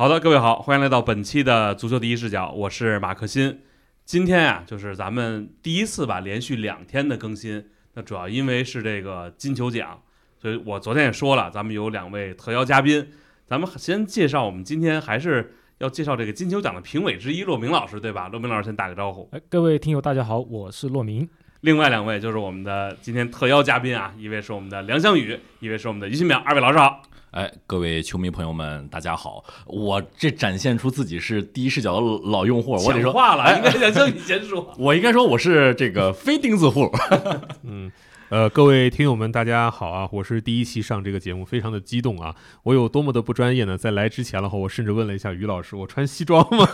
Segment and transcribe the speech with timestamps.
[0.00, 3.60] 好的，各位好，欢迎来到本期的足球第一视角，我是马克新。
[4.06, 7.66] 今天啊，就是咱们第一次吧，连续两天的更新。
[7.92, 10.00] 那主要因为是这个金球奖，
[10.40, 13.06] 所以我昨天也说了，咱们有两位特邀嘉宾。
[13.44, 18.26] 咱们先介绍，我们今天还是要介绍这个金球奖的评委之一骆明老师，对吧？
[18.28, 19.28] 骆明老师先打个招呼。
[19.32, 21.28] 哎，各位听友，大家好，我是骆明。
[21.60, 26.38] 另外两位就是我们的今天特邀嘉宾啊，一位是我们的梁湘宇，一位是我们的于新淼。
[26.38, 27.02] 二位老师好。
[27.30, 29.44] 哎，各位球迷朋友们，大家好！
[29.64, 34.68] 我这展现出自己是第一视角的老用户，我得说话了，应该梁湘宇先说。
[34.76, 36.90] 我应该说我是这个非钉子户。
[37.62, 37.90] 嗯。
[38.30, 40.08] 呃，各位听友们，大家好啊！
[40.12, 42.34] 我是第一期上这个节目，非常的激动啊！
[42.62, 43.76] 我有多么的不专业呢？
[43.76, 46.68] 在来之前的话，我甚至问了一下于老师，我穿西装吗？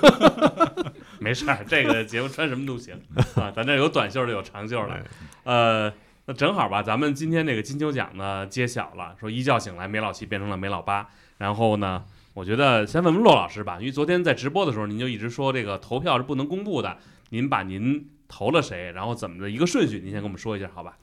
[1.19, 2.95] 没事儿，这个节目穿什么都行
[3.37, 3.51] 啊！
[3.57, 5.05] 咱这有短袖的，有长袖的。
[5.45, 5.91] 呃，
[6.29, 11.09] 那正好吧，咱们今天这个金球奖呢揭晓了，说一觉醒来，梅老七变成了梅老八。
[11.39, 16.99] 然后呢，我觉得先问问骆老师吧，因为昨天在直播的时候，您就一直说这个投票是不能公布的。
[17.31, 20.99] 您把您投了谁，然后怎么的一个顺序，您先跟我们说一下，好吧？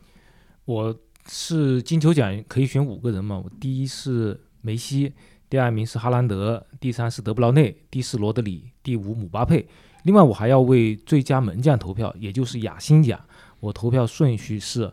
[0.66, 0.94] 我
[1.30, 3.42] 是金球奖可以选五个人嘛？
[3.42, 5.14] 我第一是梅西，
[5.50, 9.66] 第二名是哈兰德，第三是德布劳内，第四罗德里，第五姆巴佩。
[10.04, 13.18] 另外我还要为最佳门将投票，也就是亚星奖。
[13.62, 14.92] 我投票顺序是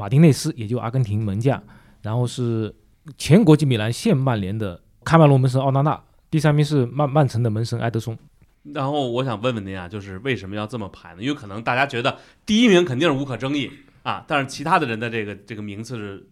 [0.00, 1.62] 马丁内斯，也就阿根廷门将，
[2.00, 2.74] 然后是
[3.18, 8.16] 前国际米兰现曼联的喀麦隆门神奥纳纳，第三名是曼曼城的门神埃德松。
[8.62, 11.22] 然后我想问问您啊，就是为什么要这么排呢？
[11.22, 13.70] 因为可能大家觉得第一名肯定是无可争议。
[14.02, 16.26] 啊，但是其他的人的这个这个名次是，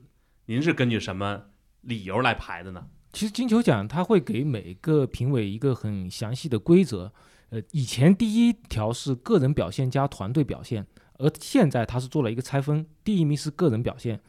[0.47, 1.39] 您是根据什么
[1.83, 2.87] 理由来排的呢？
[3.13, 7.13] 其实金球奖它会给每个评委一个很详细的规则，
[7.51, 14.21] 呃，以前第一条是个人表现加团队表现，而现在他是做了一个拆分，第一名是个人表现，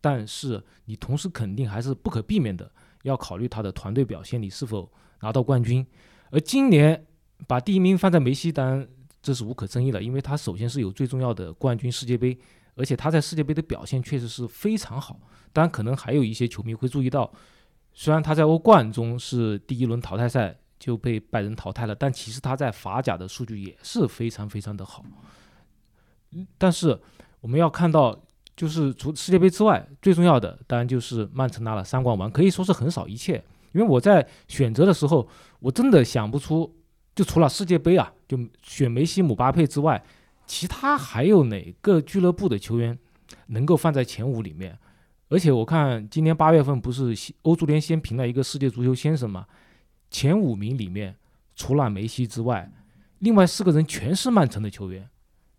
[0.00, 2.70] 但是你同时肯定还是不可避免的
[3.02, 4.90] 要考虑他的团队表现，你是否
[5.20, 5.86] 拿到冠军。
[6.30, 7.06] 而今年
[7.46, 8.88] 把第一名放在梅西，当然
[9.22, 12.38] 这是无可争议的，因为他首先是有最重要的冠军世界杯。
[12.76, 15.20] 而且他在世界杯的表现确实是非常好，
[15.52, 17.32] 当然可能还有一些球迷会注意到，
[17.92, 25.02] 虽然他在欧冠中是第一轮淘汰赛就被拜仁淘汰了，但其实他在法甲的数据也是非常非常的好。
[26.58, 27.00] 但是
[27.40, 28.14] 我们要看到，
[28.54, 33.42] 就是除世界杯之外，最重要的当然就是曼城拿了三冠王，可以说是横扫一切。
[33.72, 35.26] 因为我在选择的时候，
[35.58, 36.70] 我真的想不出，
[37.14, 40.04] 就除了世界杯啊，就选梅西、姆巴佩之外。
[40.46, 42.98] 其他还有哪个俱乐部的球员
[43.46, 44.78] 能够放在前五里面？
[45.30, 49.46] 而且我看今年八月份不是欧足联先评了一个世界足球先生嘛？
[50.14, 51.16] 前五名里面
[51.56, 52.70] 除了梅西之外，
[53.18, 55.08] 另外四个人全是曼城的球员，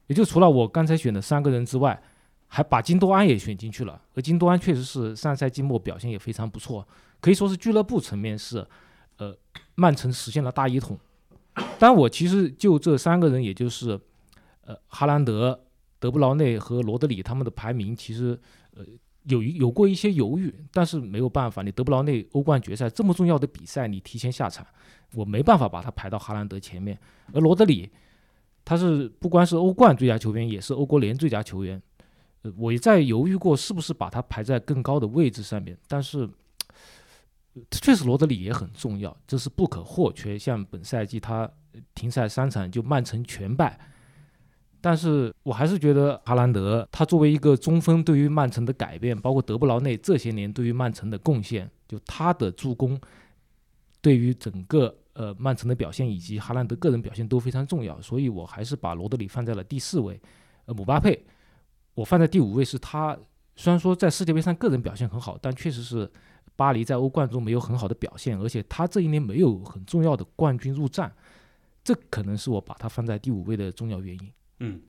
[0.07, 2.01] 也就除了我刚才选的三个人之外，
[2.47, 4.01] 还把金多安也选进去了。
[4.13, 6.88] 而金多安确实是上赛季末表现也非常不错，
[7.19, 8.65] 可以说是俱乐部层面是，
[9.17, 9.38] 呃，
[9.75, 10.97] 曼城实现了大一统。
[11.77, 13.99] 但我其实就这三个人，也就是。
[14.67, 15.63] 呃，哈兰德、
[15.99, 18.35] 德布劳内和罗德里他们的排名其实
[18.75, 18.83] 呃
[19.25, 24.66] 有有过一些犹豫，但是没有办法，你德布劳内欧冠决赛这么重要的比赛你提前下场，
[25.13, 26.97] 我没办法把他排到哈兰德前面。
[27.34, 27.90] 而罗德里
[28.63, 31.81] 他是不光是欧冠最佳球员，也是欧国联最佳球员，
[32.44, 36.30] 呃，我也在犹豫过是不是把他排在更高的位置上面，但是
[37.72, 40.38] 确实罗德里也很重要，这是不可或缺。
[40.38, 41.50] 像本赛季他
[41.94, 43.80] 停赛三场就曼城全败。
[44.85, 52.95] 但是我还是觉得哈兰德他作为一个中锋，对于曼城的改变，包括德布劳内这些年对于曼城的贡献，就他的助攻，
[54.00, 58.00] 对于整个呃曼城的表现以及哈兰德个人表现都非常重要。
[58.00, 60.22] 所以我还是把罗德里放在了第四位，
[60.66, 61.19] 呃姆巴佩
[61.95, 63.18] 我放在第五位，是他
[63.56, 66.07] 虽然说在世界杯上个人表现很好，但确实是
[66.56, 71.12] 巴黎在欧冠中没有很好的表现，而且他这一年没有很重要的冠军入战，
[71.84, 74.31] 这可能是我把他放在第五位的重要原因。
[74.59, 74.81] 嗯，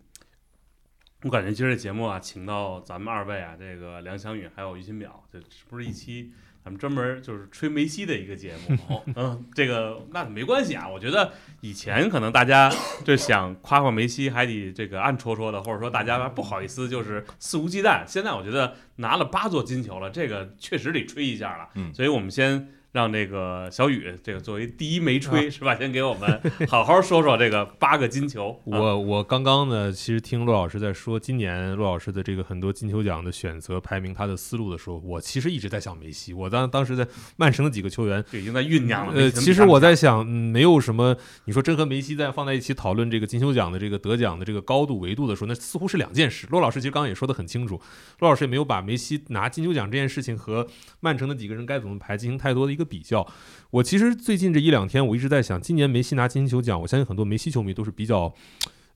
[1.22, 6.32] 我感觉今儿这节目啊，请到咱们二位啊，这个梁翔宇还有于新淼，这是不是一期
[6.62, 9.02] 咱们专门就是吹梅西的一个节目？
[9.16, 10.88] 嗯，这个那没关系啊。
[10.88, 12.72] 我觉得以前可能大家
[13.04, 18.04] 就想夸夸梅西，还得这个暗戳戳的，或者说大家不好意思，就是肆无忌惮。
[18.06, 21.68] 现在我觉得拿了八座金球了，这个确实得吹一下了。
[21.74, 22.72] 嗯，所以我们先。
[22.96, 25.76] 让这个小雨，这个作为第一梅吹是吧？
[25.76, 28.58] 先给我们好好说说这个 八个金球。
[28.64, 36.32] 我我刚刚呢，其实听骆老师在说今年骆老师的这个很多金球奖的选择排名，他的思路的时候，我其实一直在想梅西。
[36.32, 37.06] 我当当时在
[37.36, 39.12] 曼城的几个球员已经在酝酿了。
[39.12, 41.14] 呃，其实我在想，没有什么，
[41.44, 46.46] 你说真和梅西在放在一起讨论这个金球奖的这个得奖的这个高度维度的时候，那似乎是两件事。
[46.50, 47.78] 骆老师其实刚刚也说的很清楚，
[48.20, 50.66] 骆老师也没有把梅西拿金球奖这件事情和
[51.00, 53.26] 曼城的几个人该怎么排进行太多的一个比较。
[53.70, 58.32] 我其实最近这一两天，我一直在想，今年梅西拿金球奖，我相信很多梅西球迷都是比较。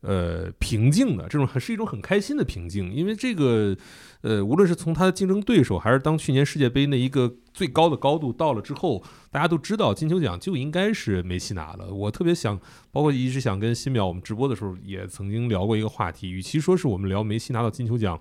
[0.02, 3.76] 呃，平静的这种是一种很开心的平静，因为这个，
[4.22, 11.92] 呃，无论是从他的竞争对手，还是当去年世界杯那一个最高的高度到了之后，大家都知道金球奖就应该是梅西拿了。
[11.92, 12.58] 我特别想，
[12.90, 18.18] 包括一直想跟新淼我们直播的时候也曾经聊过一个话题，与其说是我们聊梅西拿到金球奖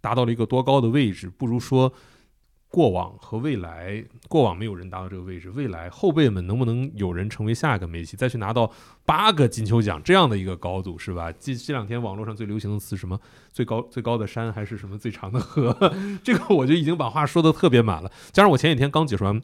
[0.00, 1.92] 达到了一个多高的位置，不如说。
[2.72, 8.72] 过往和未来，过往没有人达到这个位置，未来后辈们能不能有人成为下一个梅西，再去拿到
[9.04, 11.30] 八个金球奖这样的一个高度，是吧？
[11.38, 13.20] 这这两天网络上最流行的词什么
[13.52, 15.92] 最高最高的山还是什么最长的河？
[16.24, 18.10] 这个我就已经把话说的特别满了。
[18.32, 19.42] 加上我前几天刚解说完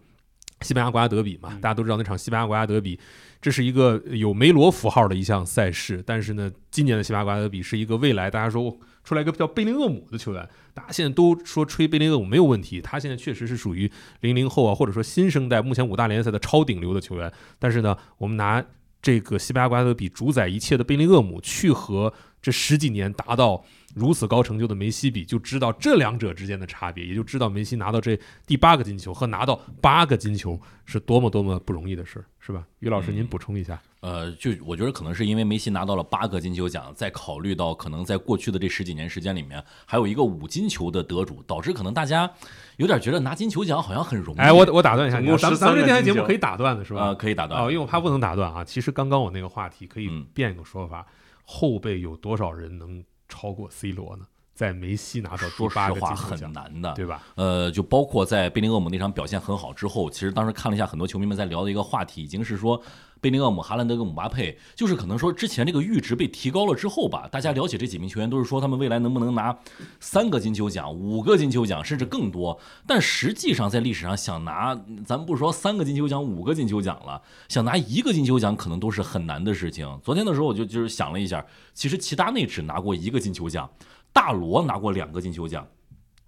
[0.62, 2.98] 西班牙国家德比嘛，大家都知道那场西班牙国家德比，
[3.42, 8.75] 这是一个有梅罗符号的一项赛事，但是呢，今年的西班牙国家德比是一个未来大家说。
[9.08, 13.90] 出来一个叫贝林厄姆的球员，大家现在都说吹贝林厄姆没有问题，他现在确实是属于
[14.20, 17.32] 零零后啊，或者说新生代，目前五大联赛的超顶流的球员。
[17.58, 18.62] 但是呢，我们拿
[19.00, 23.64] 这个西班牙国家队比主宰一切的贝林厄姆去和这十几年达到。
[23.94, 32.64] 如此高成就的梅西比，就知道这两者之间的差别，也就知道梅西拿到这第八个金球和拿到八个金球是多么多么不容易的事儿，是吧？
[32.81, 33.81] 于老师，您补充一下。
[34.00, 42.31] 呃，就我觉得可能是因为梅西拿到了八个金球奖，再考虑到可能在过去的这十几年时间里面，还有一个五金球的得主，导致可能大家
[42.76, 44.38] 有点觉得拿金球奖好像很容易。
[44.38, 47.06] 哎，我我打断一下，咱们咱们这电台节目可以打断的是吧？
[47.06, 48.62] 啊，可以打断啊，因为我怕不能打断啊。
[48.62, 51.06] 其实刚刚我那个话题可以变一个说法，
[51.50, 53.03] 后辈有多少人能？
[53.27, 54.27] 超过 C 罗呢？
[54.58, 57.22] 在梅西拿到说实话很难的，对吧？
[57.37, 62.82] 呃，就包括在贝林厄姆那场表现很好之后，其实当时看了一下很多球迷们在聊的一个话题，已经是说
[63.20, 69.56] 贝林厄姆、哈兰德跟姆巴佩，就是可能说之前这个阈值被提高了之后吧，大家了解这几名球员都是说他们未来能不能拿
[70.00, 72.58] 三个金球奖、五个金球奖，甚至更多。
[72.84, 74.76] 但实际上在历史上想拿，
[75.06, 80.00] 咱不说三个金球奖、五个金球奖了，想拿一个金球奖可能都是很难的事情。
[80.02, 83.70] 昨天的时候我就就是想了一下，其实齐达内只拿过一个金球奖。
[84.12, 85.66] 大罗拿过两个金球奖，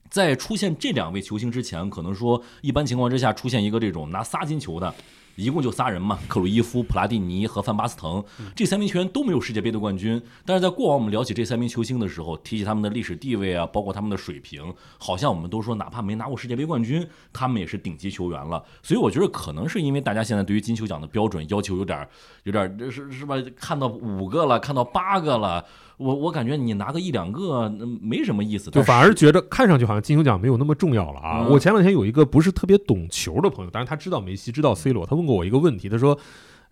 [0.08, 4.94] 在出现这两位球星之前，可能说一般情况之下出现一个这种拿仨金球的，
[5.36, 8.22] 一共就仨人嘛，克鲁伊夫、普拉蒂尼和范巴斯滕，
[8.54, 10.20] 这三名球员都没有世界杯的冠军。
[10.44, 18.62] 但是在过往我们聊起这三名球星的时候，提起他们的历史地位啊，包括他们的水平，好像我们都说哪怕没拿过世界杯冠军，他们也是顶级球员了。
[18.82, 22.06] 所以我觉得可能是因为大家现在对于金球奖的标准要求有点
[22.42, 23.36] 有点是是吧？
[23.56, 25.64] 看到五个了，看到八个了。
[26.00, 27.70] 我我感觉你拿个一两个
[28.00, 31.46] 没什么意思，就反而觉得看上去好像金球奖没有那么重要了啊！
[31.46, 36.18] 我前两天有一个不是特别懂球的朋友，当然他知道梅西，知道 C 罗，他问过我一个问题，他说：“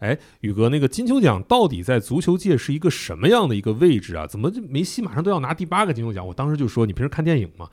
[0.00, 4.26] 哎，宇哥，那个金球奖到底在足球界是一个什么样的一个位置啊？
[4.26, 7.68] 怎么梅西马上都要拿第八个金球奖？”我当时就说：“你平时看电影吗？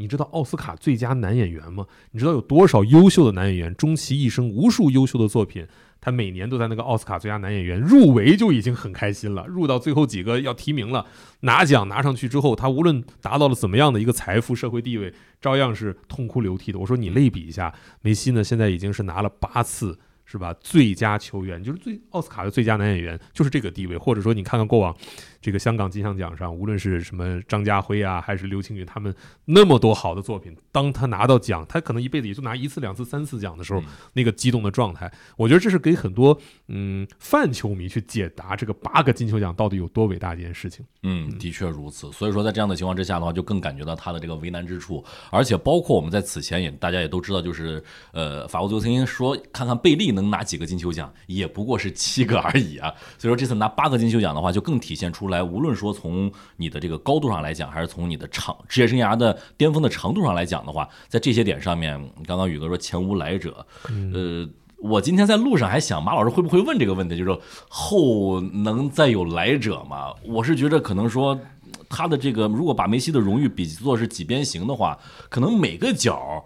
[0.00, 1.86] 你知道奥斯卡最佳男演员吗？
[2.12, 5.66] 你知道有多少优秀的男演员，终其一生无数优秀的作品。”
[6.00, 11.04] 他每年都在那个奥斯卡最佳男演员入围就已经很开心了，入到最后几个要提名了，
[11.40, 15.12] 拿奖拿上去之后，他无论达到了怎么样的一个财富、社会地位，
[15.42, 16.78] 照样是痛哭流涕的。
[16.78, 19.98] 我说你类比一下，梅西呢，现在已经是拿了八次。
[20.32, 20.54] 是吧？
[20.60, 23.96] 最佳球员就是最奥斯卡的最佳男演员，就是这个地位。
[23.96, 24.96] 或者说，你看看过往
[25.40, 29.12] 这个香港金像奖上，无论是什么张家辉啊，还是刘青云，他们
[29.46, 36.38] 那么多好的作品，当他拿到奖，他可能一辈子也就拿一次、两次、三次奖的时候，那个激动的状态，我觉得这是给很多
[36.68, 40.86] 嗯泛球迷去解答这个八个金球奖到底有多伟大一件事情。
[41.02, 42.12] 嗯，的确如此。
[42.12, 45.04] 所以说，在这样的情况之下的话，就更感觉到他的这个为难之处。
[45.30, 50.20] 而且，包括我们在此前也大家也都知道，就是呃，法国足球曾经说，看看贝利能。
[50.20, 52.92] 能拿几个金球奖，也不过是七个而已啊。
[53.16, 63.66] 所以说这次拿八个金球奖的话，就更体现出来，无论说从你的这个高度上来讲，还是从你的长职业生涯的巅峰的长度上来讲的话，在这些点上面，刚刚宇哥说前无来者。
[64.12, 64.46] 呃，
[64.76, 70.12] 我今天在路上还想，马老师会不会问这个问题，就是说后能再有来者吗？
[70.24, 71.40] 我是觉得可能说
[71.88, 76.44] 他的这个，如果把梅西的荣誉比作是几边形的话，可能每个角。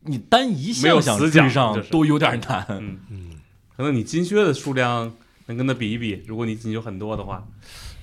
[0.00, 3.30] 你单一项想追上都有点难，嗯嗯，
[3.76, 5.12] 可能你金靴的数量
[5.46, 6.22] 能跟他比一比。
[6.26, 7.44] 如果你金球很多的话，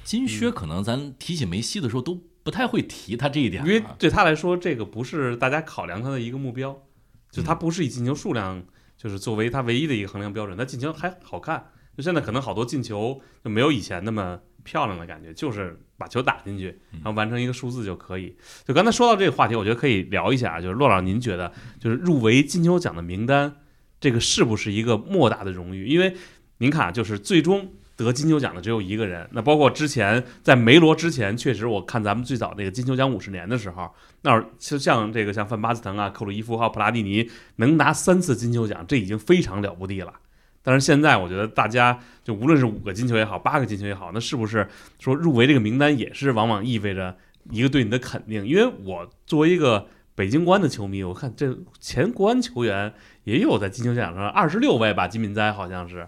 [0.06, 6.82] 金靴可能咱提起梅西的时候都不太会提他这一点，因为对他来说，这个不是大家考量他的一个目标，
[7.30, 8.64] 就他不是以进球数量
[8.96, 10.58] 就是作为他唯一的一个衡量标准。
[10.58, 15.82] 他进球还好看，就现在可能好多进球就没有以前那么漂亮的感觉，就是。
[15.98, 18.36] 把球打进去，然后完成一个数字就可以。
[18.66, 20.60] 就刚才说到这个话题，我觉得可以聊一下。
[20.60, 23.62] 就是洛老，您觉得就是入围金球奖的名单，
[24.02, 25.88] 这个是不是一个莫大的荣誉？
[25.88, 26.14] 因为
[26.58, 29.28] 您看，就是最终得金球奖的只有一个人。
[29.32, 33.90] 那包括之前在梅罗之前，确实我看咱们最早那个金球奖五十年的时候，
[34.22, 40.14] 那就像这个像范巴斯滕啊、克鲁伊夫还有普拉蒂尼能拿三次金球奖，这已经非常了不地了。
[40.62, 44.68] 但是现在我觉得大家就无论是五个金球也好，八个金球也好，那是不是
[45.00, 47.16] 说入围这个名单也是往往意味着
[47.52, 48.44] 一个对你的肯定？
[48.46, 52.92] 因为我作为一个北京国安的球迷，我看这前国安球员
[53.26, 56.08] 也有在金球奖上二十六位吧，金敏哉好像是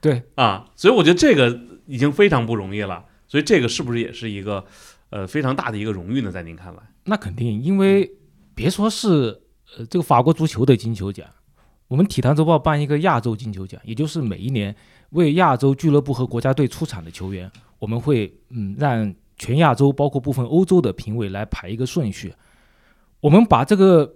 [0.00, 3.04] 对，啊，所以我觉得这个已经非常不容易了。
[3.26, 4.64] 所以这个是不是也是一个
[5.10, 6.30] 呃非常大的一个荣誉呢？
[6.30, 6.80] 在您看来？
[7.04, 8.10] 那肯定，因为
[8.54, 9.42] 别说是
[9.76, 11.26] 呃这个法国足球的金球奖，
[11.88, 14.74] 我们体坛周报办一个亚洲金球奖，也就是每一年
[15.10, 22.34] 为亚洲俱乐部和国家队出场的球员，我们会嗯让全亚洲包括部分欧洲的评委来排一个顺序，
[23.20, 24.14] 我们把这个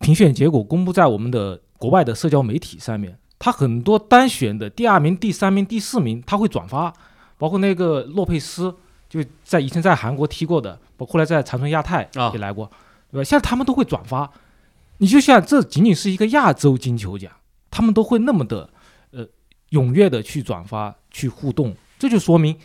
[0.00, 6.92] 评选结果公布在我们的国外的社交媒体上面，他很多单选的第二名、第三名、第四名他会转发，
[7.36, 8.72] 包括那个洛佩斯。
[9.08, 12.70] 就在以前在韩国踢过的，包括后来在长春亚泰啊也来过，
[13.10, 13.24] 对吧？
[13.24, 14.30] 现在他们都会转发，
[14.98, 17.32] 你就像这仅仅是一个亚洲金球奖，
[17.72, 18.70] 他们都会那么的
[19.10, 19.26] 呃
[19.70, 22.56] 踊跃的去转发、去互动，这就说明，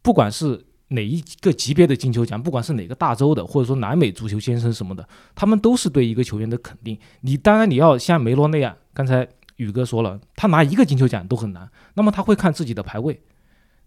[0.00, 6.98] 不管是哪一个级别的金球奖，不管是哪个大洲的，或者说南美足球先生什么的，他们都是对一个球员的肯定。
[7.20, 13.22] 你当然你要像梅罗那样，刚才宇哥说了，他拿一个金球奖都很难，那么他会看自己的排位。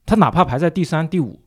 [0.05, 1.43] 他哪怕排在第三、第五，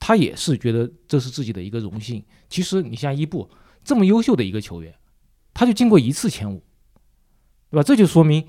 [0.00, 2.24] 他也是觉得这是自己的一个荣幸。
[2.48, 3.48] 其实你像伊布
[3.84, 4.94] 这么优秀的一个球员，
[5.54, 6.64] 他就进过一次前五，
[7.70, 7.82] 对吧？
[7.82, 8.44] 这就说明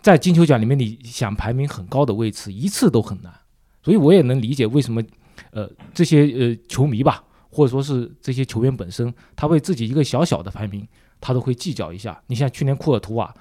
[0.00, 3.34] 在金球奖里面，你想排名很高的位置，一次都很难。
[3.82, 5.02] 所以我也能理解为什么，
[5.50, 10.86] 呃，这些呃球迷吧，或者说是这些球员本身，他为自己一个小小的排名，
[11.20, 12.22] 他都会计较一下。
[12.28, 13.34] 你像去年库尔图瓦，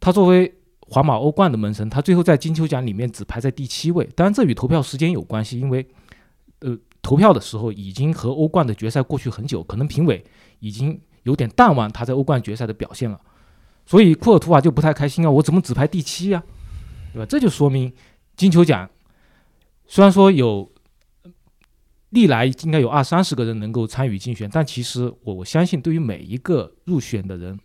[0.00, 4.08] 他作为皇马欧冠的门神，他最后在金球奖里面只排在第七位。
[4.14, 5.86] 当然，这与投票时间有关系，因为
[6.60, 10.24] 呃，投票的时候已经和欧冠的决赛过去很久，可能评委
[10.60, 13.20] 已经有点淡忘他在欧冠决赛的表现了。
[13.86, 16.42] 所以库尔图瓦就不太开心啊，我怎么只排第七呀、
[17.12, 17.26] 对吧？
[17.26, 17.92] 这就说明
[18.36, 18.88] 金球奖
[19.86, 20.70] 虽然说有
[22.10, 27.58] 历来应该有二三十个人能够参与竞选，但其实我我相信，对于每一个入选的人，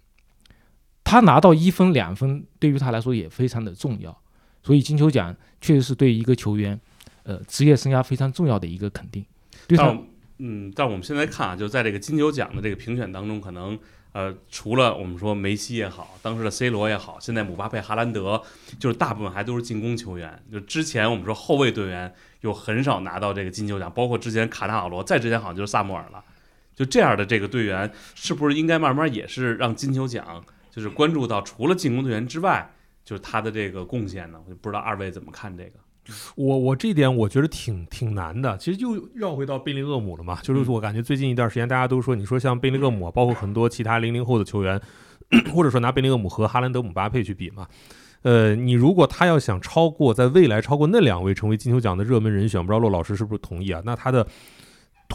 [1.14, 4.18] 他拿到一分两分，对于他来说也非常的重要。
[4.64, 6.80] 所以金球奖确实是对一个球员，
[7.22, 9.24] 呃，职业生涯非常重要的一个肯定。
[9.68, 9.96] 对他，
[10.40, 13.78] 嗯，但我们现在看啊，就在这个金球奖的这个评选当中，可能
[14.14, 18.42] 呃，除了我们说梅西也好，当时的 C 罗也好，现在姆巴佩、哈兰德，
[18.80, 20.42] 就是大部分还都是进攻球员。
[20.52, 26.24] 就之前我们说后卫队员有很少拿到这个金球奖，包括之前卡纳瓦罗，再之前好像就是萨穆尔了。
[26.76, 30.44] 就这样的这个队员，是不是应该慢慢也是让金球奖
[30.74, 32.68] 就是关注到除了进攻队员之外，
[33.06, 34.40] 就是他的这个贡献呢？
[34.44, 35.74] 我就不知道二位怎么看这个。
[36.36, 44.82] 我我这一点我觉得挺挺难的，其实又绕回到贝林厄姆了嘛，就是我感觉最近一段时间大家都说，你说像贝林厄姆，包括很多其他零零后的球员，
[45.54, 47.68] 或者说拿贝林厄姆和哈兰德、姆巴佩去比嘛，
[48.24, 53.80] 呃，你如果他要想超过在未来超过那两位成为金球奖的热门人选，不知道骆老师是不是同意啊？
[53.86, 54.28] 那他的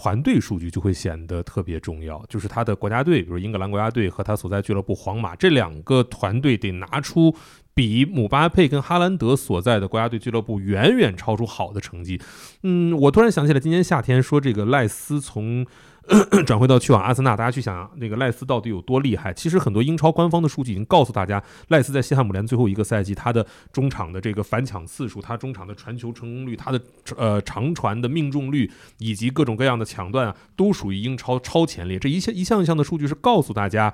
[0.01, 7.35] 团队数据就会显得特别重要，就是他的国家队，比如英格兰国家队和他所在俱乐部皇马这两个团队得拿出
[7.75, 12.21] 比姆巴佩跟哈兰德所在的国家队俱乐部远远超出好的成绩。
[12.63, 15.67] 嗯，我突然想起来，今年夏天说这个赖斯从。
[16.47, 19.33] 转回到去往阿森纳，大家去想那个赖斯到底有多厉害？
[19.35, 26.81] 其实很多英超官方的数据已经告诉大家，赖斯在西汉姆联最后一个赛季，他的中场的这个反抢次数，他中场的传球成功率，他的
[27.17, 31.99] 呃长传的命中率，以及各种各样的抢断啊，都属于英超超前列。
[31.99, 33.93] 这一项一项一项的数据是告诉大家。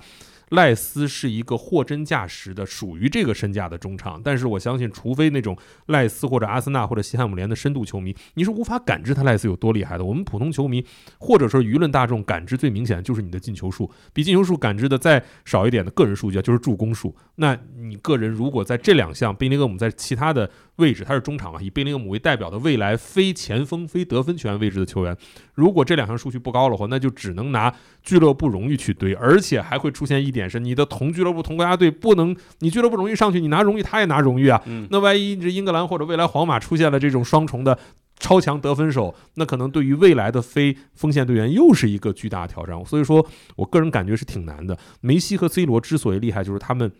[0.51, 10.05] 赖斯是一个货真价实的属于这个身价的中场，但是我相信，除非那种赖斯或者阿森纳或者西汉姆联的深度球迷，你是无法感知他赖斯有多厉害的。
[10.05, 10.85] 我们普通球迷
[11.19, 17.15] 或者说舆论大众感知最明显的就是你的进球数，比进球数感知的再少一点的个人数据啊就是助攻数。
[17.37, 25.17] 那你个人如果在这两项，贝林厄姆在其他的位置，他是中场嘛，以贝林厄姆为代表的未来非前锋、非得分球员位置的球员，
[25.55, 34.61] 如果这两项数据不高的话，那就只能拿俱乐部荣誉去堆，而且还会出现一点是，你的同俱乐部、同国家队不能，你俱乐部荣誉上去，你拿荣誉，他也拿荣誉啊。
[34.67, 37.79] 嗯那万一这英格兰或者未来皇马出现了这种双重的
[38.19, 42.85] 超强得分手，那可能对于未来的非锋线队员又是一个巨大的挑战。
[42.85, 43.27] 所以说
[43.57, 44.77] 我个人感觉是挺难的。
[45.01, 46.93] 梅西和 C 罗之所以厉害，就是他们。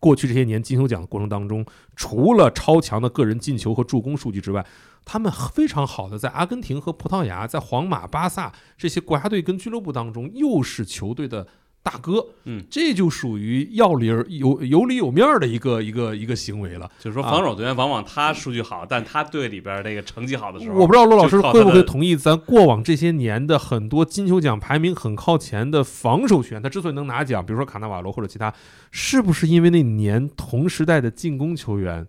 [0.00, 4.64] 过去这些年金球奖的过程当中，除了超强的个人进球和助攻数据之外，
[5.04, 11.48] 他们非常好的在阿根廷和葡萄牙、在皇马、巴萨这些国家队跟俱乐部当中，又是球队的
[11.90, 16.90] 大哥，嗯，这就属于要理儿有有理有面儿的一个一个一个行为了。
[16.98, 28.52] 就是说防守队员往往他数据好，但他队里边那个成绩好的时候，我不知道陆老师会不会同意，咱过往这些年的很多金球奖排名很靠前的防守球员，他之所以能拿奖，比如说卡纳瓦罗或者其他，
[28.90, 32.06] 是不是因为那年同时代的进攻球员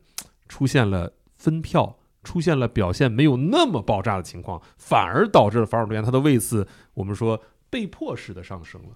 [0.49, 8.89] 出现了分票，出现了表现没有那么爆炸的情况，反而导致了防守队员他的位次，我们说被迫式的上升了。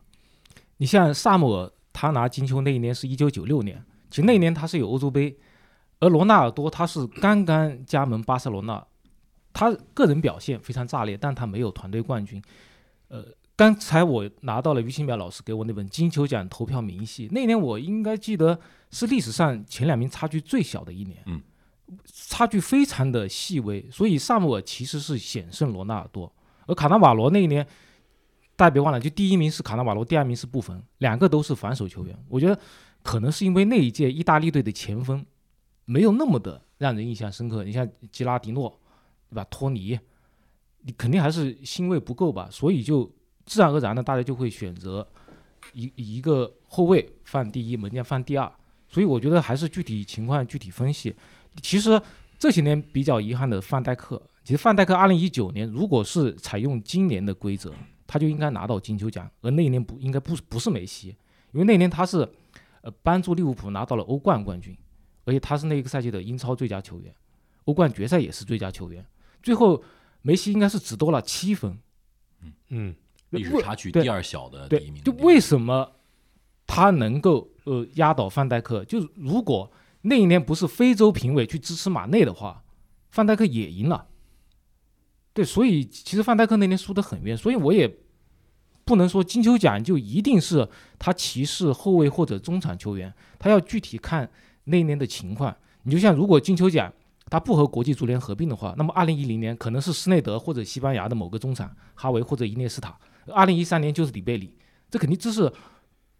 [0.78, 5.38] 你像萨姆尔，他拿金球那一年是一九九六年，其实那一年他是有欧洲杯，
[6.00, 8.86] 而罗纳尔多他是刚刚加盟巴塞罗那，
[9.54, 12.42] 他个人表现非常炸裂，但他没有团队冠军。
[13.08, 13.24] 呃，
[13.56, 21.40] 刚才我拿到了于新淼老师给我那本金球奖投票明细，那年我应该记得是历史上前两名差距最小的一年，嗯，
[22.06, 26.34] 差距非常的细微，所以萨姆尔其实是险胜罗纳尔多，
[26.66, 27.66] 而卡纳瓦罗那一年。
[28.56, 32.16] 大家别忘了，就第一名是卡纳瓦罗，第二名是布冯，两个都是防守球员。
[32.30, 32.60] 我觉得
[33.02, 35.26] 可能是因为那一届意大利队的前锋
[35.86, 37.64] 没有那么的让人印象深刻。
[37.64, 38.80] 你像吉拉迪诺，
[39.30, 39.44] 对吧？
[39.50, 40.00] 托尼，
[40.82, 43.12] 你肯定还是星位不够吧，所以就
[43.46, 45.06] 自然而然的大家就会选择
[45.74, 48.50] 一一个后卫放第一，门将放第二。
[48.88, 51.16] 所以我觉得还是具体情况具体分析。
[51.62, 52.00] 其实
[52.38, 57.74] 这些年比较遗憾的范戴克，其实范戴克二零一九年如果是采用今年的规则。
[58.06, 61.16] 他就应该拿到金球奖，而那一年不应该不不是梅西，
[61.52, 62.28] 因为那年他是
[62.82, 64.78] 呃帮助利物浦拿到了欧冠冠军，
[65.26, 67.14] 而且他是那个赛季的英超最佳球员，
[67.66, 69.06] 欧冠决赛也是最佳球员。
[69.42, 69.84] 最后
[70.22, 71.78] 梅西应该是只多了七分，
[72.42, 72.96] 嗯嗯，
[73.30, 75.94] 历史差距第二小的第一名，，就为什么
[76.68, 78.86] 他能够呃压倒范戴克？
[78.86, 82.64] 就是如果那一年不是非洲评委去支持马内的话，
[83.10, 84.08] 范戴克也赢了。
[85.34, 87.92] 对，所以其实范戴克那年输得很冤，所以我也
[88.86, 90.68] 不能说金球奖就一定是
[91.00, 94.30] 他歧视后卫或者中场球员，他要具体看
[94.66, 95.56] 那一年的情况。
[95.84, 96.94] 你就像如果金球奖
[97.30, 102.98] 他不和国际足联合并的话，那么二零一零年可能是施内德或者西班牙的某个中场哈维或者伊涅斯塔，
[103.28, 104.56] 二零一三年就是里贝里，
[104.92, 105.52] 这肯定这是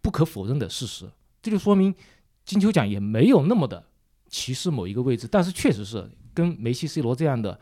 [0.02, 1.08] 不可否认的事实。
[1.40, 1.94] 这就说明
[2.44, 3.86] 金球奖也没有那么的
[4.28, 7.60] 歧视某一个位置，但是确实是跟梅西、C 罗这样的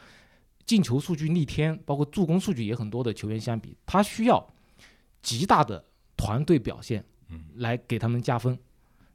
[0.64, 4.54] 进球数据逆天，包括助攻数据也很多的球员相比，他需要
[5.20, 5.84] 极大的
[6.16, 8.56] 团队表现嗯来给他们加分，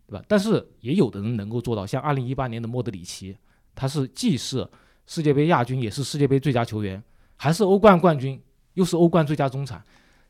[0.06, 0.26] 对吧？
[0.28, 3.38] 但是也有的人能够做到，像二零一八年的莫德里奇，
[3.74, 4.68] 他是既是
[5.06, 7.02] 世界杯亚军，也是世界杯最佳球员，
[7.36, 8.42] 还是欧冠冠军，
[8.74, 9.82] 又是欧冠最佳中场，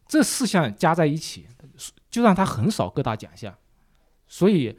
[0.07, 1.47] 这四项加在一起，
[2.09, 3.55] 就让他横扫各大奖项。
[4.27, 4.77] 所以，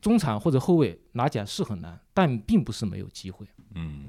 [0.00, 3.46] 中场或者后卫拿奖是很难，但并不是没有机会。
[3.74, 4.06] 嗯，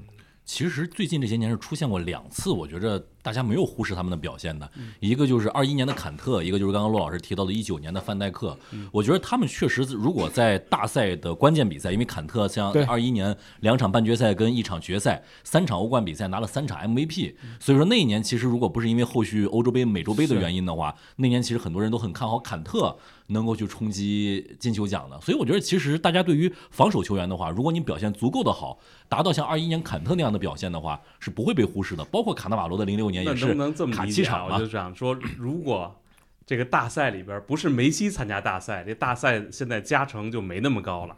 [0.48, 4.66] 其实最近这些年是出现过两次，我觉着大家没有忽视他们的表现的。
[5.00, 8.56] 一个就是二一年的坎特，一个就是刚刚骆老师提到的一九年的范戴克。
[8.90, 25.20] 我觉得他们确实如果在大赛的关键比赛，因为坎特像对二一年两场半决赛跟一场决赛，三场欧冠比赛拿了三场 MVP，所以说那一年其实如果不是因为后续欧洲杯、美洲杯的原因的话，那年其实很多人都很看好坎特能够去冲击金球奖的。
[25.20, 32.02] 所以我觉得其实大家对于防守球员的话，如果你表现足够的好，达到像二一年坎特那样的表现的话，是不会被忽视的。
[32.06, 34.66] 包括卡纳瓦罗的零六年也是那能不能这么卡理解我就。
[34.66, 36.02] 想说，如果
[36.46, 41.16] 这个大赛里边不是梅西参加大赛，这大赛现在加成就没那么高了。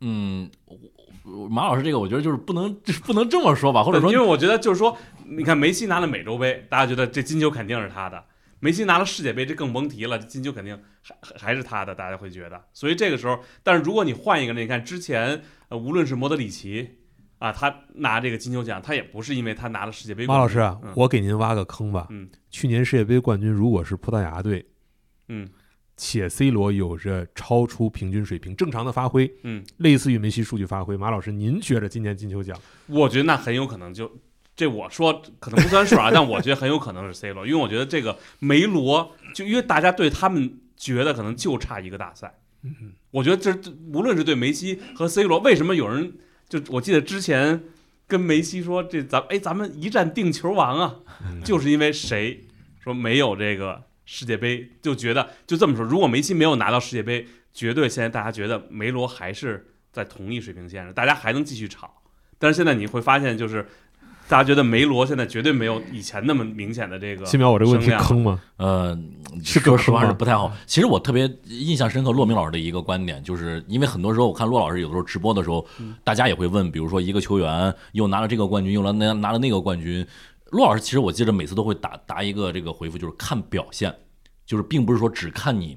[0.00, 0.50] 嗯，
[1.48, 8.18] 马老师这个我觉得就是不能就是 不能这么说吧，或者说因为我觉得就是说，你看梅西拿了美洲杯，大家觉得这金球肯定是他的；
[8.58, 12.60] 梅西拿了世界杯，这更甭提了，这金球肯定还还还是他的，大家会觉得。
[12.72, 16.98] 所以这个时候，但是如果你换一个人，你看之前呃，无论是莫德里奇
[17.42, 20.32] 啊，他拿这个金球奖，他也不是因为他拿了世界杯冠军。
[20.32, 22.06] 马老师我给您挖个坑吧。
[22.10, 24.64] 嗯去年世界杯冠军如果是葡萄牙队，
[25.28, 25.48] 嗯
[25.96, 34.10] 且 C 罗有着超出平均水平、正常的发挥，嗯，类似于梅西数据发挥，马老师，您觉着今年金球奖我觉得那很有可能就。
[34.54, 46.12] 这我说可能不算数啊，但我觉得很有可能是 C 罗，因为我觉得这个梅罗，就因为大家对他们觉得可能就差一个大赛，嗯我觉得这这无论是对梅西和 C 罗，为什么有人
[46.52, 47.62] 就我记得之前
[48.06, 52.44] 跟梅西说这咱哎咱们一战定球王啊，嗯就是因为谁
[52.78, 62.02] 说没有这个世界杯，就觉得就这么说，如果梅西没有拿到世界杯，绝对现在大家觉得梅罗还是在同一水平线上，大家还能继续吵。
[62.38, 63.66] 但是现在你会发现，就是
[64.28, 68.40] 大家觉得梅罗现在绝对没有以前那么明显的这个新苗，我这个问题坑吗？
[68.56, 68.98] 呃，
[69.44, 70.50] 说实话是不太好。
[70.66, 75.66] 其实我特别印象深刻骆明老师的一个观点，就是因为很多时候我看骆老师有的时候直播的时候，
[76.02, 80.06] 大家也会问，比如说一个球员又拿了这个冠军，又拿那拿了那个冠军，
[80.50, 83.94] 骆老师其实我记得每次都会答答一个这个回复，就是看表现，
[84.46, 85.76] 就是并不是说只看你。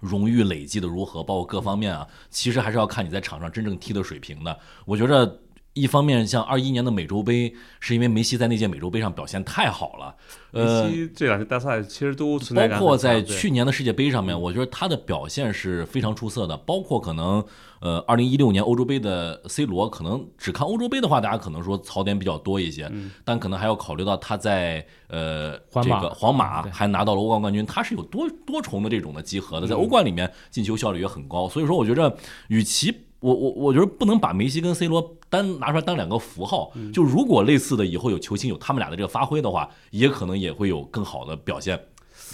[0.00, 4.58] 荣誉累积的如何，包括各方面啊，其实还是要看你在场上真正踢的水平的。
[4.84, 5.38] 我觉着。
[5.74, 10.14] 一方面，像二一年的美洲杯，是因为梅西在那届美洲杯上表现太好了。
[10.52, 16.56] 呃，梅西这两届大赛其实都存在包括在去年的世界杯上面，我觉得他的表现是非常出色的。
[16.58, 17.44] 包括可能，
[17.80, 31.48] 呃，二零一六年欧洲杯的 C 罗，可能只看欧洲杯的话，大家可能说槽点比较多一些，嗯但可能还要考虑到他在呃这个皇马还拿到了欧冠冠军，他是有多多重的这种的集合的，在嗯欧冠里面进球效率也很高。
[31.48, 41.80] 所以说，我觉着与其我我我觉得不能把梅西跟 C 罗单拿出来当两个符号，嗯就如果类似的以后有球星有他们俩的这个发挥的话，也可能也会有更好的表现。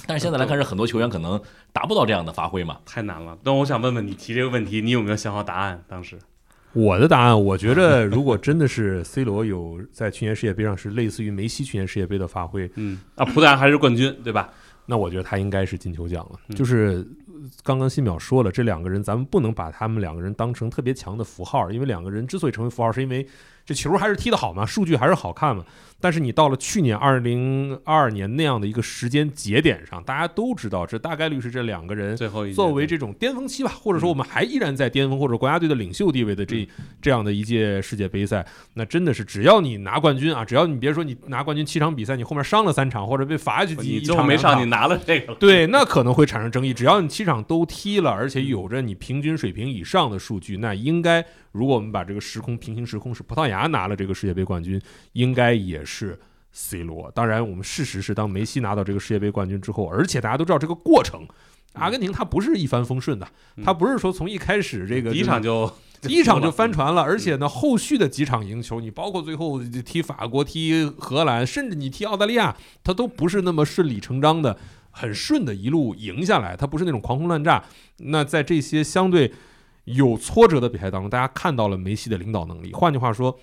[0.04, 1.40] 但是现在来看，是很多球员可能
[1.72, 2.78] 达不到这样的发挥嘛。
[2.84, 3.38] 太难了。
[3.44, 5.80] 但我想问问你提这个问题，你有没有想好答案？
[5.86, 6.18] 当时
[6.72, 14.50] 我的答案，我觉得如果真的是 C 罗有在去年世界杯上是类似于梅西去年世界杯的发挥，嗯啊，葡萄牙还是冠军，对吧？
[14.90, 16.40] 那我觉得他应该是金球奖了。
[16.48, 23.24] 嗯就是呃刚刚新淼说了，这两个人咱们不能把他们两个人当成特别强的符号，因为两个人之所以成为符号，是因为
[23.64, 25.64] 这球还是踢得好嘛，数据还是好看嘛。
[26.00, 36.66] 但是你到了去年二零二二年那样的一个时间节点上，大家都知道，这大概率是这两个人最后一作为这种巅峰期吧，或者说我们还依然在巅峰或者国家队的领袖地位的这
[37.02, 45.38] 这样的一届世界杯赛，那真的是只要你拿冠军啊，只要你别说你拿冠军七场比赛，你后面伤了三场或者被罚下去几你一最后没上，你拿了这个了。
[45.38, 46.72] 对，那可能会产生争议。
[46.72, 54.80] 只要你七场都踢了，而且有着你平均水平以上的数据，那应该，如果我们把这个时空平行时空是葡萄牙拿了这个世界杯冠军，
[55.12, 56.18] 应该也是
[56.52, 57.10] C 罗。
[57.12, 61.26] 当然，我们事实是，当梅西拿到这个世界杯冠军之后，而且大家都知道这个过程，
[61.74, 63.28] 阿根廷他不是一帆风顺的，
[63.64, 74.56] 他不是说从一开始这个第一场就第一场就翻船了，而且呢，后续的几场赢球，你包括最后踢法国、踢荷兰，甚至你踢澳大利亚，它都不是那么顺理成章的、
[74.90, 77.62] 很顺的一路赢下来，它不是那种狂轰乱炸。
[77.98, 79.32] 那在这些相对
[79.94, 82.72] 有挫折的比赛当中，大家看到了梅西的领导能力。
[82.72, 83.38] 换句话说，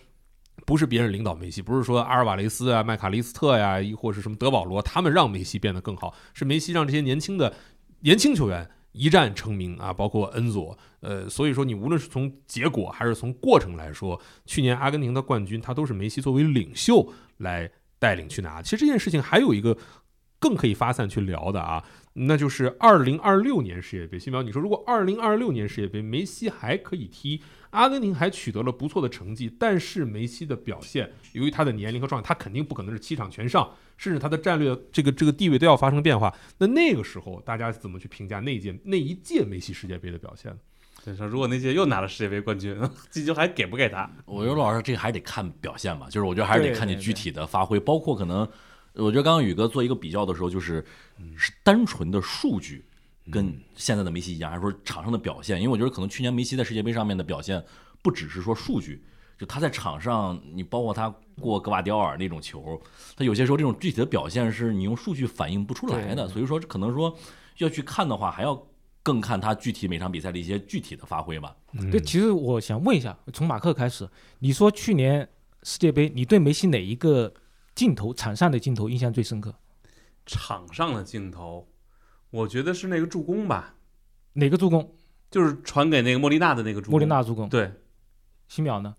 [0.65, 7.53] 不是别人领导梅西，不是说阿尔瓦雷斯啊、麦卡利斯特呀、亦或是什么德保罗，他们让梅西变得更好，是梅西让这些年轻的
[8.01, 18.61] 年轻球员一战成名啊，包括恩佐，呃，所以说你无论是从结果还是从过程来说，去年阿根廷的冠军，他都是梅西作为领袖来带领去拿。
[18.61, 19.77] 其实这件事情还有一个
[20.39, 21.83] 更可以发散去聊的啊，
[22.19, 24.17] 那就是二零二六年世界杯。
[24.17, 36.33] 新苗，你说如果二零二六年世界杯梅西还可以踢，阿根廷还取得了不错的成绩，但是梅西的表现，由于他的年龄和状态，他肯定不可能是七场全上，甚至他的战略这个这个地位都要发生变化。
[36.57, 40.57] 那那个时候，大家怎么去评价那一届那一届梅西世界杯的表现呢？
[41.03, 42.75] 所以说，如果那届又拿了世界杯冠军，
[43.11, 44.09] 金球还给不给他？
[44.25, 48.45] 我觉得老师这个还得看表现吧，就是我觉得还是得看你具体的发挥，包括可能，
[48.97, 50.83] 我觉得刚刚宇哥做一个比较的时候，就是
[51.35, 52.85] 是单纯的数据
[53.31, 55.61] 跟现在的梅西一样，还是说场上的表现？
[55.61, 57.63] 因为我觉得可能去年梅西在世界杯上面的表现，
[58.01, 59.03] 不只是说数据，
[59.37, 62.81] 就他在场上，你包括他过格瓦迪奥尔那种球，
[63.15, 67.15] 他有些时候这种具体的表现是你用数据反映不出来的，所以说可能说
[67.57, 68.67] 要去看的话，还要
[69.03, 71.55] 更看他具体每场比赛的一些具体的发挥吧。
[71.91, 75.27] 对，其实我想问一下，从马克开始，你说去年
[75.63, 77.33] 世界杯，你对梅西哪一个
[77.77, 79.53] 镜头、场上的镜头印象最深刻？
[80.25, 81.67] 场上的镜头，
[82.31, 83.75] 我觉得是那个助攻吧，
[84.33, 84.95] 哪个助攻？
[85.29, 86.91] 就是传给那个莫莉娜的那个助攻。
[86.93, 87.47] 莫莉娜助攻。
[87.47, 87.71] 对，
[88.47, 88.95] 新淼呢？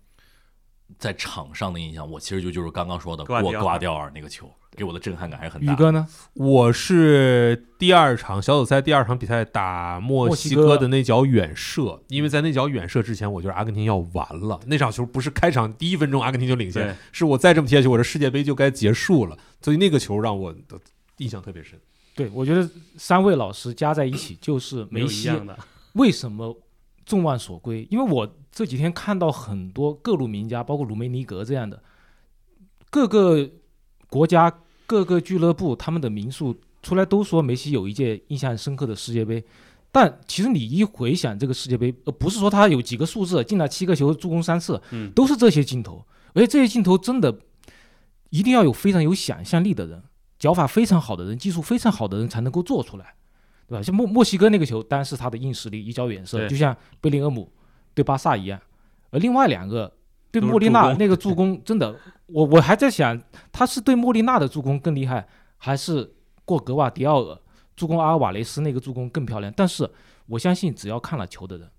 [0.97, 5.73] 在场上的印象，我其实就就是刚刚说的过格瓦迪奥尔那个球，给我的震撼感还是很大。
[5.73, 6.07] 宇哥呢？
[6.33, 14.59] 我是第二场小组赛第二场比赛打墨西哥的那脚远射，因为在那脚远射之前，我觉得阿根廷要完了。
[14.67, 19.37] 那场球不是开场第一分钟阿根廷就领先，是我再这么踢下去，我这世界杯就该结束了。
[19.61, 20.79] 所以那个球让我的
[21.17, 21.77] 印象特别深。
[22.15, 25.57] 对，我觉得三位老师加在一起就是没有一梅西样的。
[25.93, 26.55] 为什么
[27.05, 27.87] 众望所归？
[27.89, 31.81] 因为我这几天看到很多各路名家，包括鲁梅尼格这样的
[32.89, 33.49] 各个
[34.09, 34.53] 国家、
[34.85, 39.43] 各个俱乐部，他们的名宿出来都说梅西有一届印象深刻的世界杯。
[39.91, 47.39] 但其实你一回想这个世界杯，呃，不是说他有几个数字进了七个球、助攻三次，嗯都是这些镜头，而且这些镜头真的
[48.29, 50.03] 一定要有非常有想象力的人，
[50.37, 53.15] 脚法非常好的人，技术非常好的人才能够做出来。
[53.67, 53.83] 对吧？
[53.83, 57.51] 像墨墨西哥那个球，当然是他的硬实力，一脚远射，就像贝林厄姆
[57.93, 58.59] 对巴萨一样。
[59.11, 59.91] 而另外两个
[60.31, 61.95] 对莫莉娜那个助攻，真的，
[62.27, 63.19] 我我还在想，
[63.51, 66.15] 他是对莫莉娜的助攻更厉害，还是
[66.45, 67.39] 过格瓦迪奥尔
[67.75, 69.51] 助攻阿尔瓦雷斯那个助攻更漂亮？
[69.55, 69.89] 但是
[70.27, 71.69] 我相信，只要看了球的人，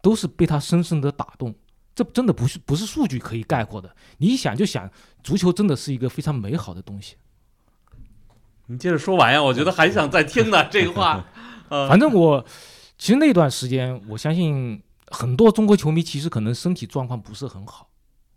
[0.00, 1.54] 都是被他深深的打动。
[1.94, 3.92] 这真的不是不是数据可以概括的。
[4.18, 4.88] 你一想就想，
[5.24, 7.16] 足球真的是一个非常美好的东西。
[8.66, 10.64] 你接着说完呀，我觉得还想再听呢。
[10.70, 11.26] 这个话，
[11.68, 12.44] 呃，反正我
[12.96, 17.87] 其实那段时间，我相信很多中国球迷其实可能身体状况不是很好。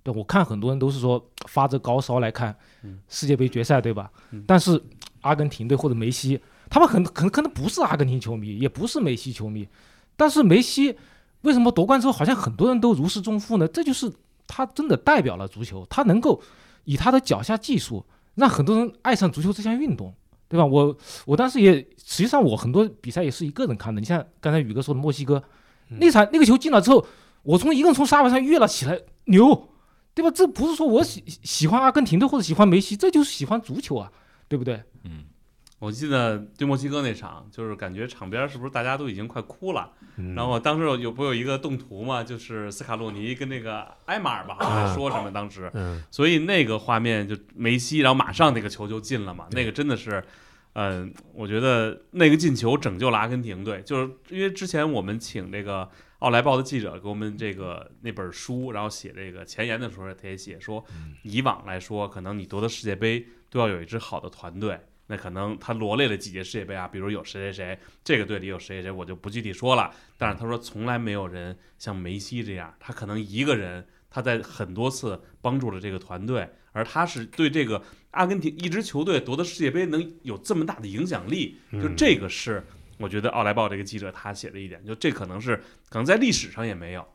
[0.04, 4.10] 对我看很多人都是说发着高烧来看嗯世界杯决赛，对吧？
[4.32, 4.82] 嗯但是
[5.22, 9.68] 阿根廷队或者梅西，他们很可能可能不是阿根廷球迷，也不是梅西球迷，
[10.16, 10.98] 但是梅西
[11.42, 13.68] 为什么夺冠之后好像很多人都如释重负呢？
[13.68, 14.12] 这就是
[14.48, 16.42] 他真的代表了足球，他能够
[16.86, 18.04] 以他的脚下技术
[18.36, 20.14] 让很多人爱上足球这项运动，
[20.48, 20.66] 对吧？
[20.66, 25.42] 我我当时也实际上我很多比赛也是一个人看的，你像刚才宇哥说的墨西哥
[25.90, 27.06] 嗯那场那个球进了之后，
[27.44, 29.70] 我从一个人从沙发上跃了起来，牛，
[30.14, 30.32] 对吧？
[30.34, 34.12] 这不是说我喜喜欢阿根廷队或者喜欢梅西，这就是喜欢足球啊，
[34.48, 34.84] 对不对？
[35.04, 35.24] 嗯，
[35.80, 39.92] 我记得对墨西哥那场，就是感觉场边是不是大家都已经快哭了？
[40.18, 50.22] 嗯然后当时有不有一个动图嘛，就是斯卡洛尼跟那个埃马尔吧，好像说什么当时，嗯所以那个画面就梅西，然后马上那个球就进了嘛，那个真的是，
[50.74, 55.90] 嗯、我觉得那个进球拯救了阿根廷队，就是因为之前我们请这个
[56.22, 60.84] 奥莱报的记者给我们这个那本书，然后写这个前言的时候，他也写说，
[61.24, 64.80] 以往来说，可能你夺得世界杯都要有一支好的团队。
[65.08, 69.92] 那可能他罗列了几届世界杯啊，比如有谁谁谁，这个队里有谁谁谁，我就不具体说了。
[70.16, 77.82] 但是他说从来没有人像梅西这样，他可能一个人他在很多次帮助了这个团队，而他是对这个
[78.12, 82.64] 阿根廷一支球队夺得世界杯能有这么大的影响力，就嗯这个是
[83.02, 85.56] 我觉得《奥莱报》这个记者他写的一点，就这可能是
[85.90, 87.06] 可能在历史上也没有。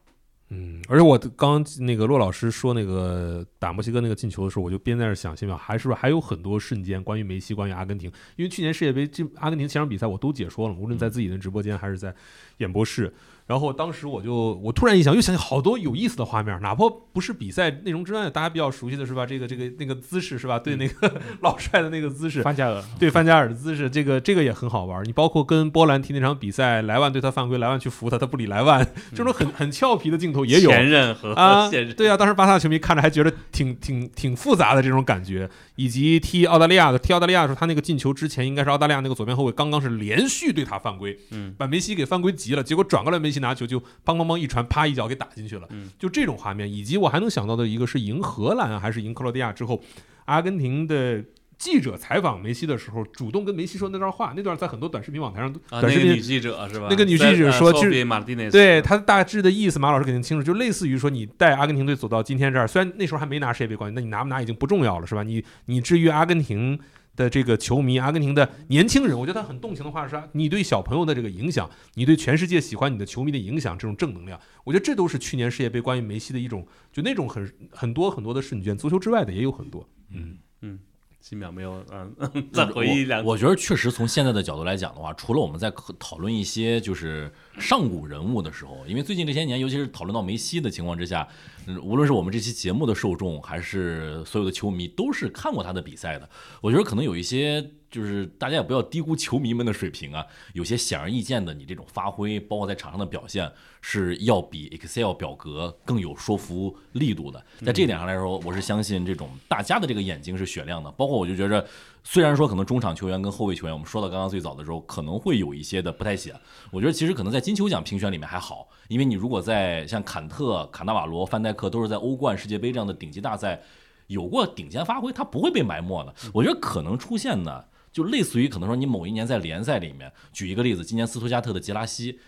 [0.49, 12.14] 嗯，而且我刚刚那个骆老师说那个打墨西哥那个进球的时候，我就边在那儿想，心想还是不是还有很多瞬间关于梅西、关于阿根廷，因为去年世界杯这阿根廷前场比赛我都解说了，无论在自己的直播间还是在
[12.59, 13.12] 演播室。
[13.46, 19.24] 然后当时我就我突然一想，又想起好多有意思的画面，哪怕不是比赛内容之外，大家比较熟悉的是吧？
[19.24, 20.59] 这个这个那个姿势是吧？
[20.59, 25.04] 对那个 老帅的那个姿势，范加尔，对范加尔的姿势，这个这个也很好玩。
[25.04, 30.68] 你包括跟波兰踢那场比赛，莱万对他犯规，莱万去扶他，他不理莱万，这种很很俏皮的镜头也有。
[30.70, 49.81] 前任和啊，对啊，当时巴萨球迷看着还觉得挺挺挺复杂的这种感觉，以及踢澳大利亚的踢澳大利亚的时候，他那个进球之前应该是澳大利亚那个左边后卫刚刚是连续对他犯规，嗯把梅西给犯规急了，结果转过来梅西拿球就砰砰砰一传，啪一脚给打进去了，嗯就这种画面，以及我还能想到的一个是赢荷兰啊还是赢克罗地亚之后，
[50.25, 51.25] 阿根廷的。
[51.59, 56.87] 记者采访梅西的时候，主动跟梅西说那段话，那段在很多短视频网台上都，啊，短视频那个女记者是吧？
[56.90, 65.22] 那个女记者说就就是马内斯，对他大致的意思，马老师肯定清楚，就类似于说你带阿根廷队走到今天这儿，虽然那时候还没拿世界杯冠军，那你拿不拿已经不重要了，是吧？
[65.22, 66.79] 你你至于阿根廷
[67.16, 79.88] 的这个球迷，阿根廷的年轻人，我觉得他很动情的话是，你对小朋友的这个影响，你对全世界喜欢你的球迷的影响，这种正能量，我觉得这都是去年世界杯关于梅西的一种，就那种很很多很多的瞬间，足球之外的也有很多。
[80.11, 80.79] 嗯嗯。
[81.28, 82.14] 新淼没有，嗯，
[82.52, 83.32] 再回忆两我。
[83.32, 91.26] 我觉得确实从现在的角度来讲的话，除了我们在讨论一些就是上古人物的时候，因为最近这些年，尤其是讨论到梅西的情况之下，
[91.66, 96.30] 嗯无论是我们这期节目的受众，还是所有的球迷，都是看过他的比赛的。
[96.60, 97.72] 我觉得可能有一些。
[97.96, 107.42] 就是大家也不要低估球迷们的水平啊，有些显而易见的，你这种发挥，包括在场上的表现，是要比 Excel 表格更有说服力度的。
[107.64, 110.90] 在这一点上来说，我是相信这种大家的这个眼睛是雪亮的。
[110.90, 111.66] 包括我就觉着，
[112.04, 116.38] 虽然说可能中场球员跟后卫球员，我们说到刚刚最早的时候，可能会有一些的不太显。
[116.70, 123.62] 我觉得其实可能在金球奖评选里面还好，因为你如果在像坎特、卡纳瓦罗、范戴克都是在欧冠、世界杯这样的顶级大赛
[124.09, 126.14] 有过顶尖发挥，他不会被埋没的。
[126.35, 127.68] 我觉得可能出现的。
[127.96, 132.18] 就类似于可能说你某一年在联赛里面，举一个例子，今年斯图加特的杰拉西，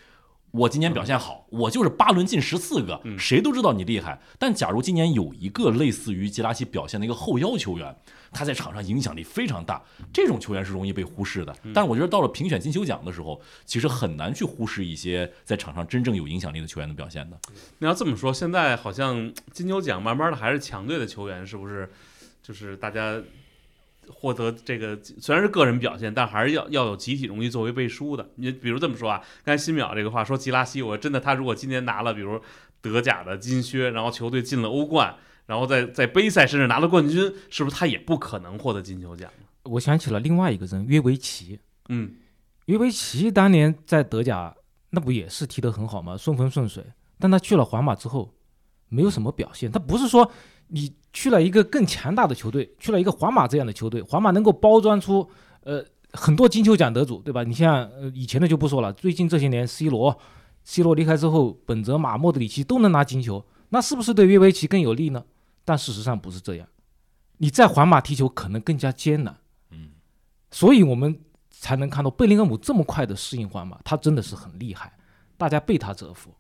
[0.51, 4.19] 我今年表现好，我就是八轮进十四个，谁都知道你厉害。
[4.39, 7.95] 但假如今年有一个类似于杰拉西表现的一个后腰球员，
[8.33, 11.55] 他在场上影响力非常大，这种球员是容易被忽视的。
[11.75, 17.39] 但是我觉得到了评选金球奖的时候，其实很难去忽视一些在场上真正有影响力的球员的表现的。
[17.81, 21.91] 那要这么说，现在好像金球奖慢慢的还是强队的球员，是不是？
[22.43, 23.21] 就是大家。
[24.13, 28.29] 获得这个虽然是个人表现，但还是要要有集体荣誉作为背书的。
[28.37, 32.41] 你比如这么说啊，刚才新淼这个话说吉拉西，我真的他如果今年拿了比如
[32.81, 35.15] 德甲的金靴，然后球队进了欧冠，
[35.47, 39.31] 然后在在杯赛甚至拿了冠军，是不是他也不可能获得金球奖？
[39.65, 42.15] 我想起了另外一个人约维奇，嗯，
[42.67, 44.55] 约维奇当年在德甲
[44.91, 46.17] 那不也是踢得很好吗？
[46.17, 46.83] 顺风顺水，
[47.19, 48.33] 但他去了皇马之后，
[48.89, 49.71] 没有什么表现。
[49.71, 50.31] 他不是说
[50.69, 50.93] 你。
[51.11, 55.29] 去了一个更强大的球队，去了一个皇马这样的球队，皇马能够包装出
[55.65, 57.43] 呃很多金球奖得主，对吧？
[57.43, 60.17] 你像呃以前的就不说了，最近这些年，C 罗
[60.63, 65.25] ，C 罗离开之后，本泽马、莫德里奇都能拿金球，那是不是对约维奇更有利呢？
[65.65, 66.69] 但事实上不是这样，
[67.39, 69.37] 你在皇马踢球可能更加艰难，
[69.71, 69.89] 嗯，
[70.53, 71.19] 所以我们
[71.51, 74.93] 才能看到贝林厄姆这么快的适应皇马，他真的是很厉害。
[75.37, 76.33] 大家被他折服。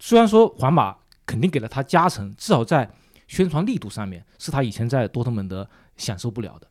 [0.00, 2.90] 虽然说皇马肯定给了他加成，至少在
[3.26, 6.68] 宣传力度上面是他以前在多特蒙德享受不了的，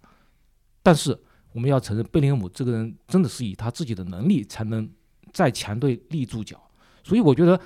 [0.81, 1.19] 但是
[1.51, 4.89] 我们要承认，贝林厄姆这个人真的是以他自己的能力才能
[5.33, 6.69] 在强队立住脚，
[7.03, 7.59] 所以我觉得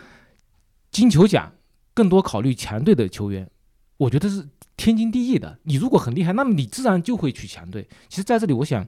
[0.92, 1.54] 金球奖
[1.94, 3.50] 更多考虑强队的球员，
[3.98, 4.48] 我觉得是
[4.78, 5.60] 天经地义的。
[5.64, 7.88] 你如果很厉害，那么你自然就会去强队。
[8.08, 8.88] 其实，在这里我想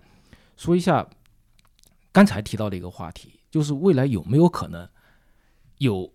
[0.56, 1.08] 说一下
[2.12, 4.88] 刚才提到的一个话题，就是未来有没有可能
[5.80, 6.12] 有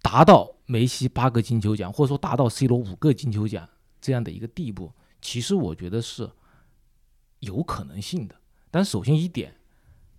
[0.00, 3.68] 达到梅西八个金球奖，或者说达到 C 罗五个金球奖
[4.00, 4.92] 这样的一个地步？
[5.22, 6.30] 其实我觉得是
[7.40, 8.34] 有可能性的。
[8.70, 9.54] 但首先一点，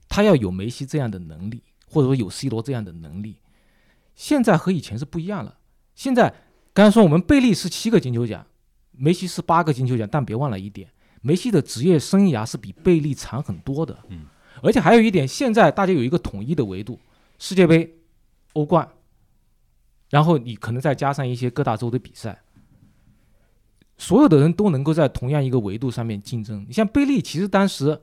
[0.09, 3.37] 他要有梅西这样的能力，或者说有 C 罗这样的能力。
[4.15, 5.59] 现在和以前是不一样了。
[5.93, 6.33] 现在
[6.73, 8.47] 刚才说我们贝利是七个金球奖，
[8.91, 10.89] 梅西是八个金球奖，但别忘了一点，
[11.21, 13.97] 梅西的职业生涯是比贝利长很多的。
[14.09, 14.25] 嗯，
[14.63, 16.99] 而且还有一点，现在大家有一个统一的维度：
[17.37, 17.95] 世界杯、
[18.53, 18.89] 欧冠，
[20.09, 22.41] 然后你可能再加上一些各大洲的比赛，
[23.97, 26.65] 所有的人都能够在同样一个维度上面竞争。
[26.67, 28.01] 你像贝利，其实当时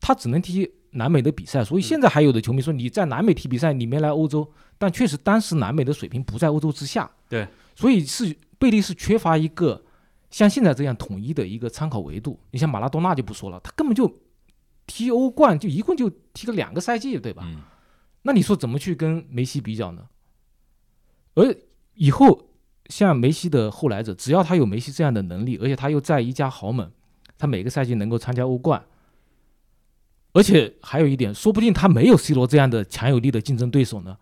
[0.00, 4.50] 他只能踢南美的比赛，所以现在还有的球迷说你在南美踢比赛，你没来欧洲。
[4.78, 9.82] 但确实当时南美的水平不在欧洲之下，对，所以是贝利是缺乏一个
[10.30, 12.38] 像现在这样统一的一个参考维度。
[12.50, 14.12] 你像马拉多纳就不说了，他根本就
[14.86, 17.44] 踢欧冠就一共就踢了两个赛季，对吧？
[17.46, 17.62] 嗯
[18.26, 20.02] 那你说怎么去跟梅西比较呢？
[21.34, 21.56] 而
[21.94, 22.48] 以后
[22.88, 26.90] 像梅西的后来者，只要他有梅西这样的能力，而且他又在一家豪门，
[27.38, 28.84] 他每个赛季能够参加欧冠，
[30.32, 34.16] 而且还有一点，说不定他没有 C 罗这样的强有力的竞争对手呢。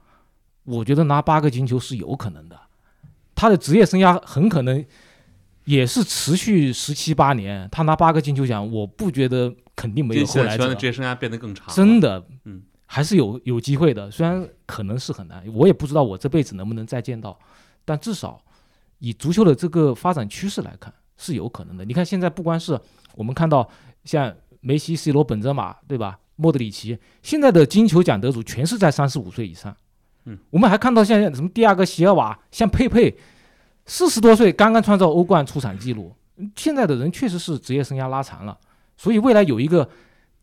[0.64, 2.56] 我觉得拿八个金球是有可能的，
[3.34, 4.84] 他的职业生涯很可能
[5.64, 10.74] 也是持续十七八年，他拿八个金球奖，我不觉得肯定没有后来者的。
[10.76, 12.62] 职业生涯变得更长，真的，嗯，
[12.94, 14.10] 还是有有机会的。
[14.10, 17.38] 虽然可能是很难，我也不知道我这辈子能不能再见到，
[17.86, 18.38] 但至少
[18.98, 21.86] 以足球的这个发展趋势来看，是有可能的。
[21.86, 22.78] 你看现在不光是
[23.14, 23.66] 我们看到
[24.04, 26.18] 像梅西、C 罗、本泽马，对吧？
[26.36, 29.74] 莫德里奇，现在的金球奖得主全是在三十五岁以上。
[30.26, 33.16] 嗯，我们还看到像什么第二个席尔瓦，像佩佩，
[33.86, 36.14] 四十多岁刚刚创造欧冠出场记录。
[36.56, 38.58] 现在的人确实是职业生涯拉长了，
[38.98, 39.88] 所以未来有一个。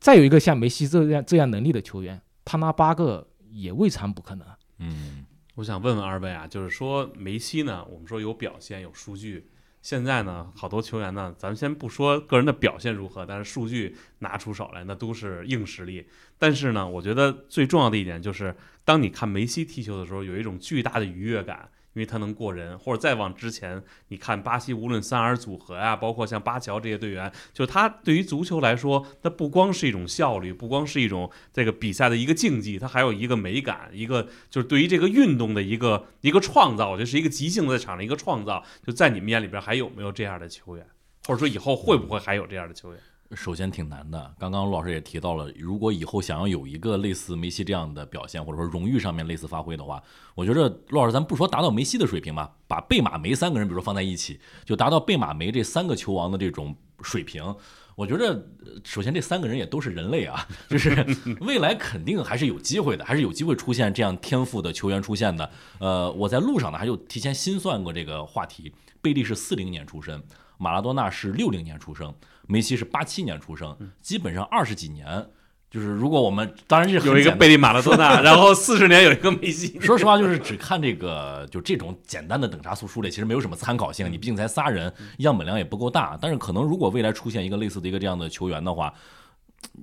[0.02, 4.48] 再有一个像梅西这样这样能力的球员，他拿八个也未尝不可能。
[4.78, 5.26] 嗯，
[5.56, 9.50] 我想问问二位啊，就是说梅西呢，我们说有表现有数据，
[9.82, 16.08] 现在呢，好多球员呢，咱们先不说个人的表现如何，但是数据拿出手来，那都是硬实力。
[16.38, 21.70] 但是呢，我觉得最重要的一点就是，当你看梅西踢球的时候，有一种巨大的愉悦感。
[21.94, 38.64] 因为他能过人，或者再往之前，你看巴西无论三 R 组合呀、包括像巴乔这些队员，就他对于足球来说，它不光是一种效率，不光是一种这个比赛的一个竞技，它还有一个美感，一个就是对于这个运动的一个一个创造，我觉得是一个即兴在场的一个创造。
[38.86, 40.86] 就在你们眼里边，还有没有这样的球员，
[41.26, 43.02] 或者说以后会不会还有这样的球员？
[43.36, 44.34] 首先挺难的。
[44.40, 50.02] 刚刚陆老师也提到了，如果以后想要有一个类似梅西这样的表现，或者说荣誉上面类似发挥的话，
[50.36, 57.56] 我觉得陆老师咱不说达到梅西的水平吧，把贝马梅三个人比如说放在一起，就达到贝马梅这三个球王的这种水平。
[57.96, 58.48] 我觉得，
[58.86, 61.06] 首先这三个人也都是人类啊， 就是
[61.42, 65.52] 未来肯定还是有机会的，还是有机会出现这样天赋的球员出现的。
[65.80, 68.74] 呃，我在路上呢，还就提前心算过这个话题。
[69.02, 70.24] 贝利是四零年出生，
[70.58, 72.14] 马拉多纳是六零年出生，
[72.50, 75.26] 梅西是八七年出生，基本上二十几年。
[75.70, 79.78] 就是如果我们当然是有一个贝利马拉多纳，然后四十年有一个梅西。
[79.80, 84.12] 说实话，就是只看这个就这种简单的等差数数列，其实没有什么参考性。
[84.12, 86.18] 你毕竟才仨人，样本量也不够大。
[86.20, 88.92] 但是可能如果未来出现一个类似的一个这样的球员的话，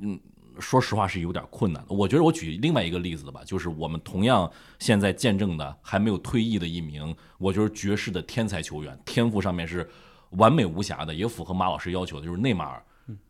[0.03, 0.19] 嗯，
[0.59, 1.95] 说实话是有点困难的。
[1.95, 4.51] 我觉得我举另外一个例子吧，就是我们同样
[4.81, 9.89] 现在见证的还没有退役的一名，我觉得爵士的天才球员，天赋上面是
[10.31, 12.83] 完美无瑕的，也符合马老师要求的，就是内马尔。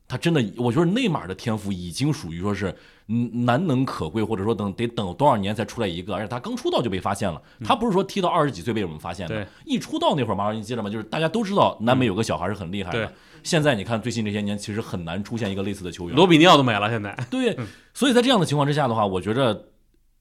[0.09, 2.73] 他真的，我觉得内马尔的天赋已经属于说是
[3.09, 7.43] 嗯难能可贵，或者说等得等多少年才出来一个，而且他刚出道就被发现了。
[7.65, 10.89] 他不是说踢到二十几岁被我们发现的，一出道那会儿，马老师你记得吗？
[10.89, 13.15] 就是大家都知道南美有个小孩是很厉害的对。
[13.43, 16.17] 现在你看最近这些年，其实很难出现一个类似的球员。
[16.17, 17.59] 罗比尼奥都没了，现在对，
[17.93, 19.61] 所以在这样的情况之下的话，我觉着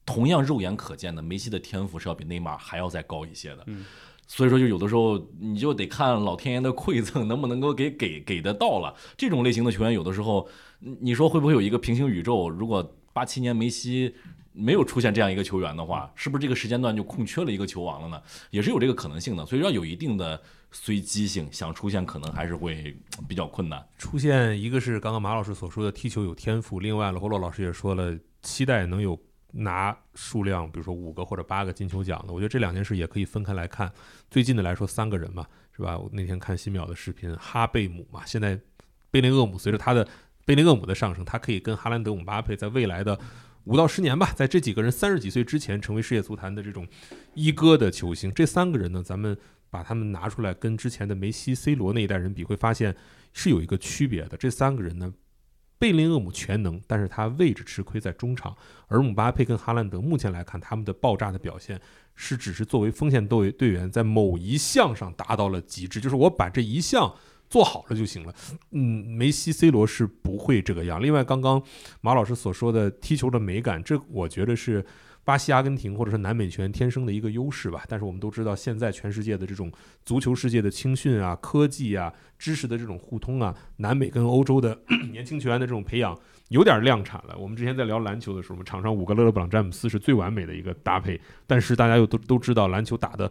[0.03, 3.65] 同样肉眼可见的，梅西的天赋是要比内马尔还要再高一些的。
[4.27, 8.95] 所以说，就有的时候你就得看老天爷的馈赠能不能够给给给得到了。
[9.15, 10.47] 这种类型的球员，有的时候
[10.79, 12.49] 你说会不会有一个平行宇宙？
[12.49, 14.13] 如果八七年梅西
[14.51, 18.21] 没有出现这样一个球员的话，是不是这个时间段就空缺了一个球王了呢？
[18.49, 19.45] 也是有这个可能性的。
[19.45, 22.97] 所以要有一定的随机性，想出现可能还是会
[23.27, 23.85] 比较困难。
[23.97, 29.19] 出现一个是刚刚马老师所说的踢球有天赋，另外罗洛老师也说了，期待能有
[29.51, 33.91] 拿数量，比如说五个或者八个金球奖的，我觉得这两件事也可以分开来看。
[34.29, 35.97] 最近的来说，三个人嘛，是吧？
[35.97, 38.59] 我那天看新淼的视频，哈贝姆嘛，现在
[39.09, 40.05] 贝林厄姆随着他的
[40.45, 43.17] 贝林厄姆的上升，他可以跟哈兰德、姆巴佩在未来的
[43.63, 46.85] 五到十年吧，在这几个人三十几岁之前，成为世界足坛的这种
[47.33, 48.33] 一哥的球星。
[48.33, 49.37] 这三个人呢，咱们
[49.69, 52.95] 把他们拿出来跟之前的梅西、C 罗那一代人比，会发现
[53.31, 54.35] 是有一个区别的。
[54.35, 55.13] 这三个人呢。
[55.85, 58.57] 贝林厄姆全能，但是他位置吃亏在中场，
[58.87, 61.79] 而姆巴佩跟哈兰德目前来看，他们的爆炸的表现
[62.15, 67.13] 是只是作为锋线队队员在某一项上达到了极致，就是我把这一项
[67.47, 68.33] 做好了就行了。
[68.71, 70.99] 嗯，梅西、C 罗是不会这个样。
[70.99, 71.61] 另外，刚刚
[72.01, 74.83] 马老师所说的踢球的美感，这我觉得是。
[75.25, 79.71] 巴西、阿根廷或者是南美球员天生的一个优势吧，但是我们都知道，现在全世界的这种
[80.05, 84.79] 足球世界的青训啊、科技啊、知识的这种互通啊，南美跟欧洲的
[85.11, 86.17] 年轻球员的这种培养
[86.49, 87.35] 有点量产了。
[87.37, 93.29] 我们之前在聊篮球的时候，我们场上五个勒布朗詹姆斯是最完美的一个搭配，但是大家又都都知道篮球打的。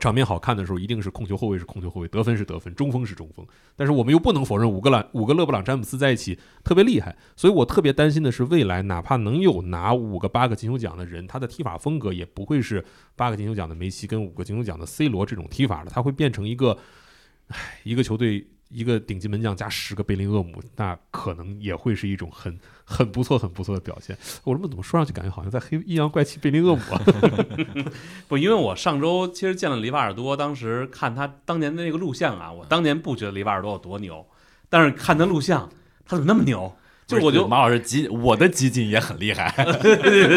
[0.00, 3.46] 场面好看的时候，一定是控球后卫是控球后卫，得分是得分，中锋是中锋。
[3.76, 12.84] 但是我们又不能否认五个篮五个勒布朗詹姆斯在一起特别厉害，所以我特别担心的是未来哪怕能有拿五个八个金球奖的人，他的踢法风格也不会是
[13.14, 16.78] 八个金球奖的梅西跟五个金球奖的 C 罗这种踢法了，他会变成一个，
[17.48, 18.46] 唉，一个球队。
[18.70, 24.16] 一个顶级门将加十个贝林厄姆，那可能也会是一种很很不错、很不错的表现。
[24.44, 27.02] 我这么怎么说上去，感觉好像在黑阴阳怪气贝林厄姆啊？
[28.28, 34.24] 不，因为我上周其实见了里瓦尔多，当时看他当年的那个录像啊，我当年不觉得里瓦尔多有多牛，
[34.68, 35.68] 但是看他录像，
[36.06, 36.72] 他怎么那么牛？
[37.08, 39.52] 就我就马老师集我的集锦也很厉害，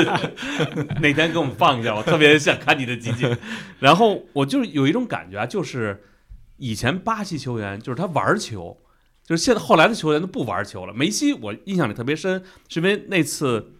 [1.00, 3.38] 哪天给我们放一下，我特别想看你的集锦。
[3.80, 6.04] 然后我就有一种感觉啊，就是。
[6.64, 8.78] 以前巴西球员就是他玩球，
[9.22, 10.93] 就是现在后来的球员都不玩球了。
[10.93, 13.74] 梅西我印象里特别深，是因为那次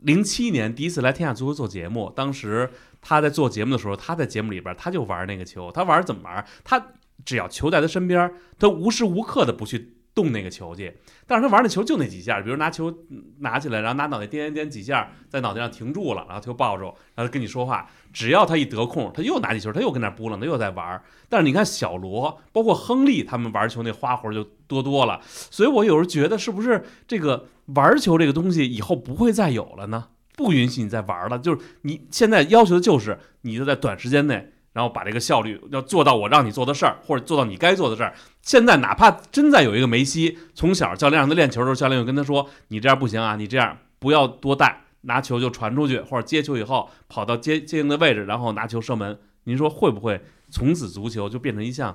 [0.00, 2.68] 零七年第一次来天下足球做节目，当时
[3.00, 6.44] 他在做节目的时候，他在节目里边他就玩那个球，他玩怎么玩？
[6.64, 6.84] 他
[7.24, 8.28] 只要球在他身边，
[8.58, 10.96] 他无时无刻的不去动那个球去。
[11.26, 12.94] 但是他玩那球就那几下，比如拿球
[13.40, 16.84] 拿起来，然后拿脑袋颠颠几下，在脑袋上停住了，然后他就抱住，
[17.14, 17.88] 然后跟你说话。
[18.12, 21.02] 只要他一得空，他又拿起球，他又跟那扑棱，他又在玩。
[21.28, 25.20] 但是你看小罗，包括亨利，他们玩球那花活就多多了。
[25.24, 30.08] 所以我有时候觉得，是不是这个玩球这个东西以后不会再有了呢？
[30.36, 31.38] 不允许你再玩了。
[31.38, 38.14] 就是你现在要求的就是你就在短时间内，然后把这个效率要做到我让你做的事儿，或者做到你该做的事儿。
[38.42, 49.18] 现在哪怕真在有一个梅西，从小教练让他练球的时候，教练就跟他说：“你这样不行啊，你这样不要多带。”拿球就传出去，或者接球以后跑到接接应的位置，然后拿球射门。
[49.44, 50.18] 您说会不会
[50.48, 51.94] 从此足球就变成一项，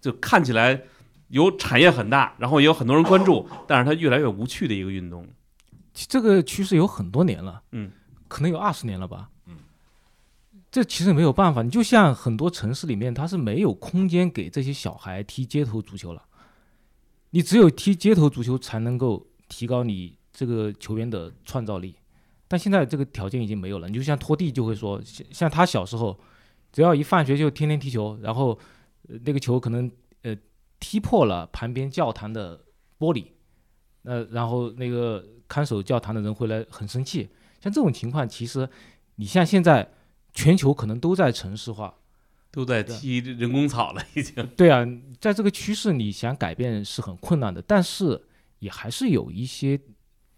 [0.00, 0.82] 就看起来
[1.28, 5.24] 有产业很大，然后也有很多人关注， 但是它越来越无趣的一个运动？
[5.94, 7.92] 这个趋势有很多年了，嗯，
[8.26, 9.28] 可能有二十年了吧，
[10.70, 11.62] 这其实没有办法。
[11.62, 16.22] 你就像很多城市里面，它是没有空间给这些小孩踢街头足球了，
[17.30, 21.94] 你只有踢街头足球才能够提高你这个球员的创造力。
[22.46, 23.88] 但现在这个条件已经没有了。
[23.88, 26.18] 你就像拖地，就会说，像像他小时候，
[26.72, 28.58] 只要一放学就天天踢球，然后
[29.24, 29.90] 那个球可能
[30.22, 30.34] 呃
[30.80, 32.58] 踢破了旁边教堂的
[32.98, 33.26] 玻璃，
[34.02, 37.28] 呃，然后那个看守教堂的人回来很生气。
[37.60, 38.66] 像这种情况，其实
[39.16, 39.86] 你像现在
[40.34, 41.94] 全球可能都在城市化，
[42.50, 44.46] 都在踢人工草了，已经。
[44.56, 44.86] 对啊，
[45.20, 48.24] 在这个趋势，你想改变是很困难的，但是
[48.58, 49.80] 也还是有一些。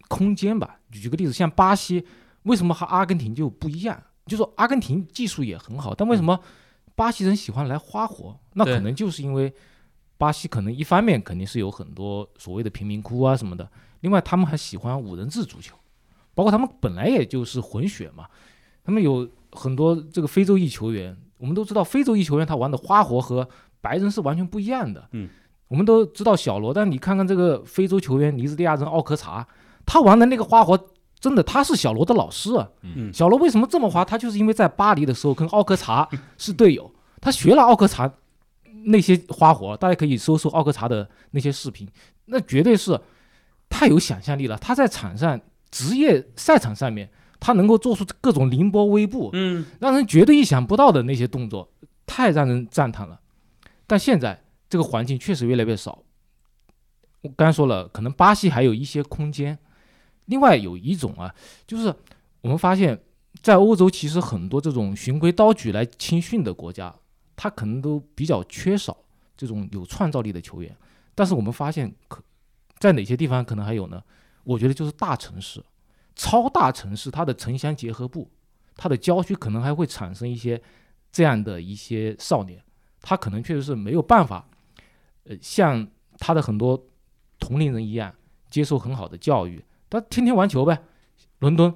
[0.07, 2.05] 空间吧，举个例子，像巴西，
[2.43, 4.03] 为什么和阿根廷就不一样？
[4.25, 6.37] 就说阿根廷技术也很好，但为什么
[6.95, 8.37] 巴西人喜欢来花活？
[8.55, 9.53] 那可能就是因为
[10.17, 13.65] 巴西可能一方面肯定是有很多所谓的贫民窟啊什么的，
[14.01, 15.77] 另外他们还喜欢五人制足球，
[16.33, 18.27] 包括他们本来也就是混血嘛，
[18.83, 23.47] 他们有很多这个非洲裔球员，我们都知道非洲裔球员他玩的花活和
[23.81, 25.07] 白人是完全不一样的。
[25.11, 25.29] 嗯，
[25.67, 29.47] 我们都知道小罗，但你看看这个非洲球员尼日利亚人奥科查。
[29.83, 30.79] 他玩的那个花活，
[31.19, 32.69] 真的，他是小罗的老师啊。
[32.83, 34.05] 嗯，小罗为什么这么花？
[34.05, 36.89] 他就是因为在巴黎的时候跟奥克查是队友，
[37.19, 38.09] 他学了奥克查
[38.85, 39.75] 那些花活。
[39.75, 41.87] 大家可以搜搜奥克查的那些视频，
[42.25, 42.97] 那绝对是
[43.69, 44.55] 太有想象力了。
[44.57, 45.41] 他在场上
[45.71, 47.09] 职业赛场上面，
[47.41, 51.69] 他能够做出各种凌波微步，嗯，让人绝对意想不到的那些动作，
[52.05, 53.19] 太让人赞叹了。
[53.87, 56.03] 但现在这个环境确实越来越少。
[57.21, 59.57] 我刚才说了，可能巴西还有一些空间。
[60.25, 61.33] 另外有一种啊，
[61.67, 61.93] 就是
[62.41, 62.97] 我们发现，
[63.41, 66.95] 在欧洲其实很多这种循规蹈矩来青训的国家，
[67.35, 68.95] 他可能都比较缺少
[69.35, 70.75] 这种有创造力的球员。
[71.15, 72.23] 但是我们发现，可
[72.77, 74.01] 在哪些地方可能还有呢？
[74.43, 75.63] 我觉得就是大城市，
[76.15, 78.29] 超大城市它的城乡结合部，
[78.75, 80.61] 它的郊区可能还会产生一些
[81.11, 82.61] 这样的一些少年，
[83.01, 84.47] 他可能确实是没有办法，
[85.25, 85.87] 呃，像
[86.17, 86.85] 他的很多
[87.39, 88.13] 同龄人一样
[88.49, 90.83] 接受很好的教育，他天天玩球呗。
[91.39, 91.73] 伦敦，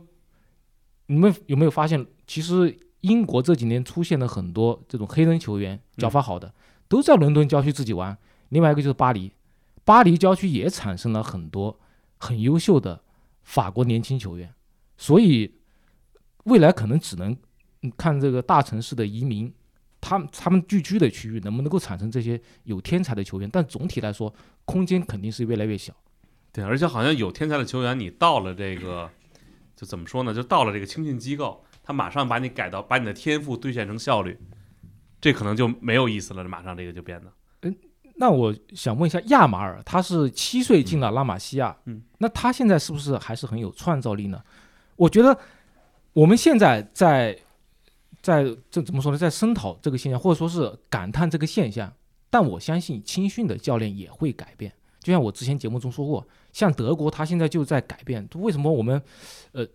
[1.07, 6.53] 你们有没有发现，其实英国这几年出现了很多这种黑人球员，脚法好的，
[6.87, 8.15] 都在伦敦郊区自己玩。
[8.49, 9.31] 另外一个就是巴黎，
[9.83, 11.79] 巴黎郊区也产生了很多
[12.19, 13.01] 很优秀的
[13.45, 14.53] 法国年轻球员，
[14.97, 15.55] 所以
[16.43, 17.37] 未来可能只能
[17.95, 19.53] 看这个大城市的移民，
[20.01, 24.33] 他们他们聚居的区域能不能够产生这些有天才的球员，但总体来说，
[24.65, 25.95] 空间肯定是越来越小。
[26.51, 29.09] 对，而且好像有天才的球员，你到了这个，
[29.75, 30.33] 就怎么说呢？
[30.33, 34.39] 就到了这个青训机构，他马上把你改到，把你的天赋兑现成效率，
[35.21, 36.43] 这可能就没有意思了。
[36.45, 37.31] 马上这个就变得，
[38.17, 44.41] 那我想问一下，亚马尔他是七岁进了拉玛西亚，嗯，那他现在是不是还是很有创造力呢？
[44.95, 45.37] 我觉得
[46.13, 47.37] 我们现在在
[48.21, 51.93] 在这怎么说呢，在声讨这个现象，或者说是感叹这个现象，
[52.29, 54.71] 但我相信青训的教练也会改变。
[55.01, 58.27] 就像我之前节目中说过，像德国，他现在就在改变。
[58.35, 58.99] 为什么我们
[59.51, 59.67] 呃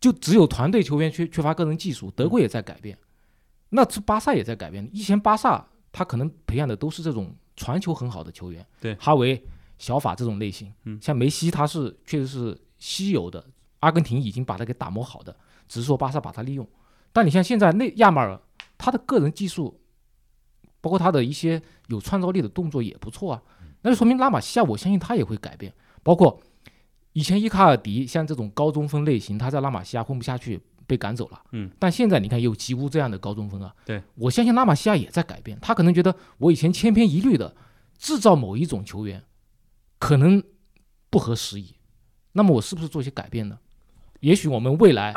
[0.00, 2.10] 就只有团队球员缺缺乏个人技术？
[2.12, 2.96] 德国也在改变，
[3.70, 4.88] 那这巴萨也在改变。
[4.92, 9.40] 以前巴萨他可能培养的都是这种传球很好的球员，对哈维、
[9.78, 10.72] 小法这种类型。
[10.84, 13.44] 嗯像梅西他是确实是稀有的，
[13.80, 15.36] 阿根廷已经把他给打磨好的，
[15.68, 16.66] 只是说巴萨把他利用。
[17.12, 18.40] 但你像现在内亚马尔，
[18.78, 19.78] 他的个人技术，
[20.80, 23.42] 包括他的一些有创造力的动作也不错啊，
[23.82, 25.72] 那就说明拉玛西亚，我相信他也会改变。
[26.02, 26.40] 包括
[27.12, 30.58] 以前伊卡尔迪像这种高中锋类型，他在拉玛西亚混不下去，
[30.92, 31.42] 被赶走了。
[31.52, 35.58] 嗯，但现在你看有吉乌这样的高中锋啊，对我相信拉玛西亚也在改变。
[35.62, 37.56] 他可能觉得我以前千篇一律的
[37.96, 39.24] 制造某一种球员，
[39.98, 40.42] 可能
[41.08, 41.76] 不合时宜，
[42.32, 43.58] 那么我是不是做一些改变呢？
[44.20, 45.14] 也许我们未来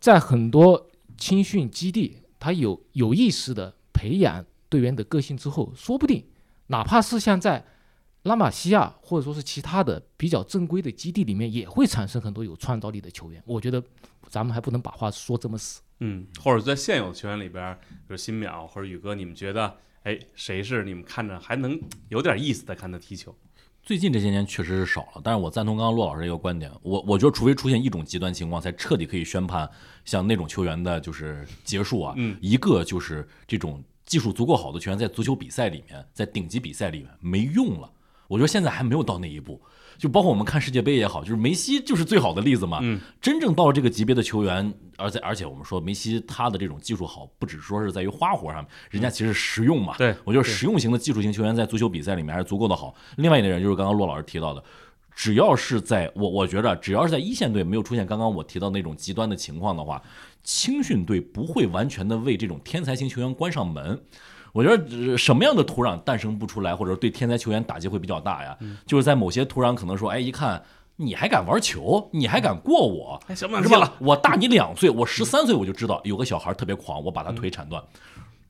[0.00, 0.88] 在很多
[1.18, 6.24] 青训基地，他有有意识的培养队员的个性之后，说不定
[6.68, 7.66] 哪怕是像在
[8.26, 13.42] 拉玛西亚或者说是其他的比较正规的基地里面，也会产生很多有创造力的球员。
[13.46, 13.82] 我觉得
[14.28, 15.80] 咱们还不能把话说这么死。
[16.00, 23.34] 嗯，或者在现有球员里边儿，比如新淼或者宇哥，你们觉得，哎，谁是你们看着还能有点意思的看他踢球？
[23.82, 29.70] 最近这些年确实是少了，但是我赞同刚刚骆老师这个观点，我我觉得除非出现一种极端情况，才彻底可以宣判
[30.04, 32.12] 像那种球员的就是结束啊。
[32.16, 37.90] 嗯一个就是这种技术足够好的球员在足球比赛里面，在顶级比赛里面没用了。
[38.28, 39.60] 我觉得现在还没有到那一步，
[39.98, 42.80] 就包括我们看世界杯也好，就是梅西就是最好的例子嘛。
[42.82, 49.94] 嗯，真正到了这个级别的球员，而且而且我们说梅西他的这种技术好，不只说是在于花活上面，人家其实实用嘛。
[49.96, 52.94] 对我觉得实用型的技术型球员在足球比赛里面还是足够的好。
[53.16, 54.62] 另外一点就是刚刚骆老师提到的，
[55.14, 60.02] 只要是在我我觉着只要是在一线队没有出现刚刚我提到那种极端的情况的话，
[60.42, 64.00] 青训队不会完全的为这种天才型球员关上门。
[64.56, 68.56] 我觉得呃什么样的土壤诞生不出来，或者对天才球员打击会比较大呀？
[68.86, 70.62] 就是在某些土壤可能说，哎，一看
[70.96, 73.92] 你还敢玩球，你还敢过我，哎，行吧是吧？
[73.98, 77.82] 我大你两岁，我十三岁我就知道有个小孩特别狂，我把他腿铲断。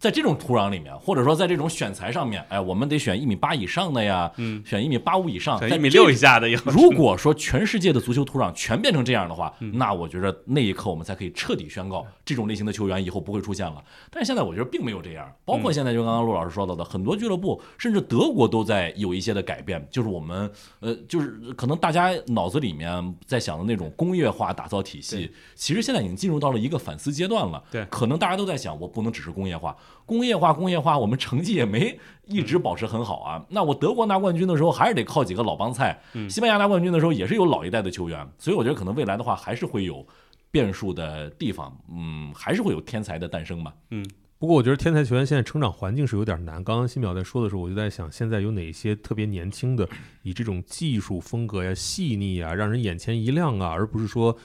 [0.07, 6.49] 在这种土壤里面，或者说在这种选材上面，哎，我们得选一米八以上的呀，嗯，选一米八五以上，一米六以下的。
[6.67, 13.83] 如果说全世界的足球土壤全变成这样的话，嗯那我觉得那一刻我们才可以彻底宣告这种类型的球员以后不会出现了。
[14.09, 20.49] 但是现在我觉得并没有这样，包嗯括现在就刚刚陆老师说到的，很多俱乐部甚至德国都在有一些的改变，就是我们
[20.79, 27.61] 呃，就是可能大家脑子里面在想的那种工业化打造体系，其实现在已经进入到了一个反思阶段了。
[27.73, 33.45] 对可能大家都在想，我不能只是工业化，工业化，工业化，我们成绩也没一直保持很好啊。
[33.49, 38.29] 那我德国拿冠军的时候，还是得靠几个老帮菜；嗯西班牙拿冠军的时候，也是有老一代的球员。
[38.39, 40.07] 所以我觉得可能未来的话，还是会有
[40.51, 43.73] 变数的地方，嗯，还是会有天才的诞生吧。
[43.91, 44.05] 嗯
[44.39, 46.63] 不过我觉得天才球员现在成长环境是有点难。
[46.63, 49.89] 刚刚新淼在说的时候，我就在想，现在有哪些特别年轻的，
[50.23, 54.37] 以这种技术风格呀、细腻啊，让人眼前一亮啊，而不是说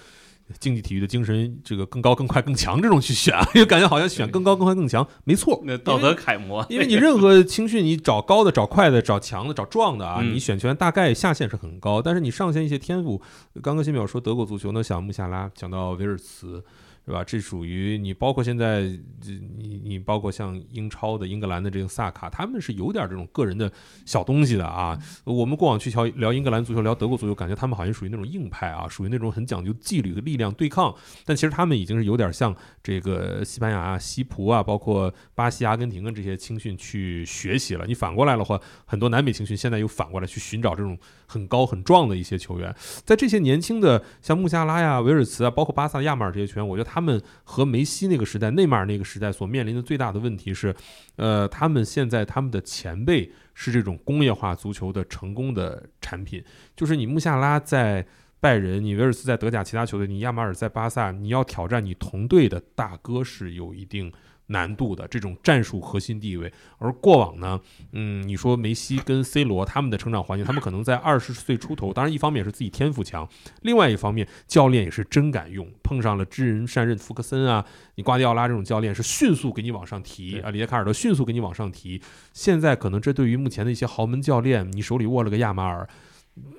[0.59, 5.61] 竞技体育的精神这个更高、更快、更强这种去选啊， 因为感觉好像选更高、更快、更强，没错。
[5.65, 13.21] 那道德楷模， 因为你任何青训，你找高的、找快的、找强的、找壮的啊，嗯你选权大概下限是很高，但是你上限一些天赋，
[13.61, 16.63] 刚刚新淼说德国足球呢，想穆夏拉，讲到维尔茨，
[17.05, 17.23] 是吧？
[17.23, 18.83] 这属于你，包括现在
[19.19, 23.71] 这你你包括像英超的英格兰的这个萨卡，他们是有点这种个人的
[24.05, 24.97] 小东西的啊。
[25.23, 30.93] 我们过往去聊聊英格兰足球，聊德国足球，感觉他们好像属于那种硬派啊，属于那种很讲究纪律的力量对抗。
[31.25, 37.85] 但其实他们已经是有点像这个西班牙啊、西葡啊，包括巴西、阿根廷啊这些青训去学习了。
[37.87, 42.73] 你反过来的话，很多南美青训现在又反过来去寻找这种很高很壮的一些球员。
[43.03, 50.75] 在这些年轻的像穆夏拉呀、维尔茨啊，包括巴萨、亚马尔这些球员，我觉得他们和梅西那个时代、内马尔那个时代所面临的最大的问题是，
[51.15, 56.43] 呃，他们现在他们的前辈是这种工业化足球的成功的产品，
[56.75, 58.05] 就是你穆夏拉在。
[58.41, 64.11] 拜仁，你维尔斯在德甲其他球队，你亚马尔在巴萨，你要挑战你同队的大哥是有一定
[64.51, 66.51] 难度的，这种战术核心地位。
[66.77, 67.59] 而过往呢，
[67.93, 73.27] 嗯，你说梅西跟 C 罗他们的成长环境，他们可能在二十岁出头，当然一方面是自己天赋强，
[73.61, 82.01] 另外一方面教练也是真敢用，碰上了知人善任，福克森啊，你瓜迪奥拉这种教练是迅速给你往上提啊，里杰卡尔德迅速给你往上提。
[82.33, 85.87] 现在可能这对于目前的一些豪门教练，你手里握了个亚马尔。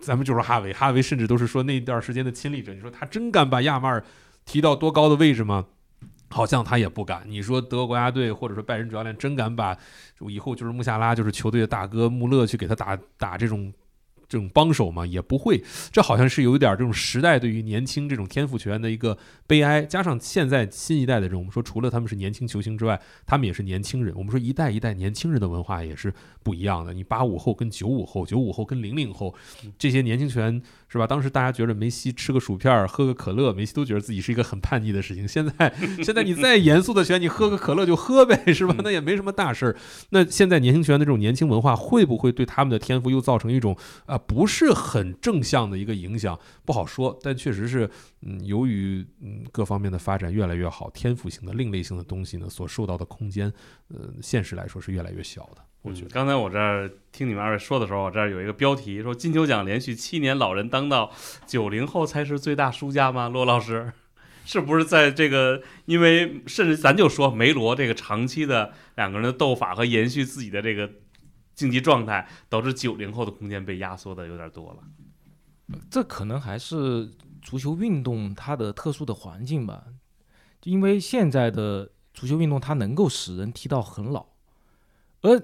[0.03, 2.75] 咱们就说哈维，哈维甚至都是说那段时间的亲历者。
[2.75, 4.05] 你说他真敢把亚马尔
[4.45, 5.65] 提到多高的位置吗？
[6.33, 7.23] 好像他也不敢。
[7.27, 9.77] 你说德国国家队或者说拜仁主教练真敢把
[10.21, 13.73] 以后就是穆夏拉就是球队的大哥穆勒去给他打打这种？
[14.29, 19.15] 这种帮手吗，也不会，这好像是有一点这种时代对于年轻这种天赋球员的一个
[19.47, 24.15] 悲哀，加上现在新一代的这种，我们说除了他们是年轻球星之外，他们也是年轻人。
[24.17, 26.11] 我们说一代一代年轻人的文化也是
[26.43, 26.95] 不一样的。
[26.95, 29.35] 你八五后跟九五后，九五后跟零零后，
[29.79, 30.63] 这些年轻球员
[30.93, 31.07] 是吧？
[31.07, 35.27] 当时大家觉得梅西吃个薯片喝个可乐，梅西都觉得自己是一个很叛逆的事情。
[35.27, 35.73] 现在
[36.05, 38.77] 现在你再严肃的球员，你喝个可乐就喝呗，是吧？
[38.85, 39.77] 那也没什么大事儿。
[40.11, 43.75] 那现在年轻球员的这种年轻文化，会不会对他们的天赋又造成一种
[44.05, 44.19] 啊？
[44.19, 47.19] 不是很正向的一个影响，不好说。
[47.23, 47.89] 但确实是，
[48.21, 53.51] 嗯，由于嗯各方面的发展越来越好，天赋型的、另类型的东西呢，所受到的空间，
[53.89, 55.63] 呃，现实来说是越来越小的。
[55.83, 61.13] 我觉得，刚才我这儿听你们二位说的时候，我这儿有一个标题说金球奖连续七年老人当道，
[61.47, 63.29] 九零后才是最大输家吗？
[63.29, 63.93] 罗老师，
[64.45, 65.63] 是不是在这个？
[65.85, 70.91] 因为甚至咱就说梅罗这个长期的两个人的斗法和延续自己的这个。
[71.55, 77.13] 竞技状态导致九零后的空间被压缩的有点多了，这可能还是
[77.43, 79.85] 足球运动它的特殊的环境吧。
[80.65, 84.29] 因为现在的足球运动它能够使人踢到很老，
[85.21, 85.39] 而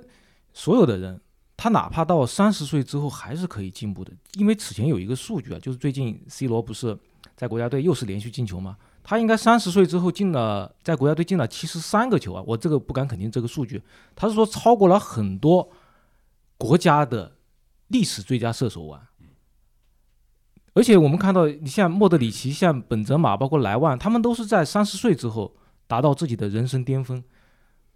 [0.58, 1.20] 所有的人
[1.56, 4.12] 他哪怕到三十岁之后还是可以进步的。
[4.34, 6.98] 因为此前有一个数据啊，就是最近 C 罗不是
[7.36, 8.76] 在国家队又是连续进球吗？
[9.04, 13.80] 他应该三十岁之后进了在国家队进了七十三个球啊，我这个不敢肯定这个数据，
[14.16, 15.70] 他是说超过了很多。
[16.60, 17.36] 国家的
[17.86, 19.00] 历史最佳射手王，
[20.74, 25.54] 而且我们看到，你像莫德里奇、像本泽马，包括莱万，他们都是在三十岁之后
[25.86, 27.22] 达到自己的人生巅峰。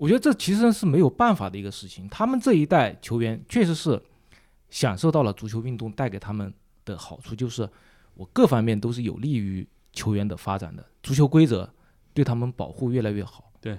[0.03, 2.09] 我觉得这其实是没有办法的一个事情。
[2.09, 4.03] 他们这一代球员确实是
[4.69, 6.53] 享受到了足球运动带给他们
[6.85, 7.69] 的好处，就是
[8.15, 10.85] 我各方面都是有利于球员的发展的。
[11.05, 11.73] 足球规则
[12.13, 13.53] 对他们保护越来越好。
[13.61, 13.79] 对，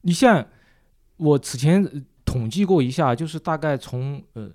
[0.00, 0.44] 你像
[1.16, 2.04] 我此前。
[2.22, 4.48] 统计过一下，就是大概从呃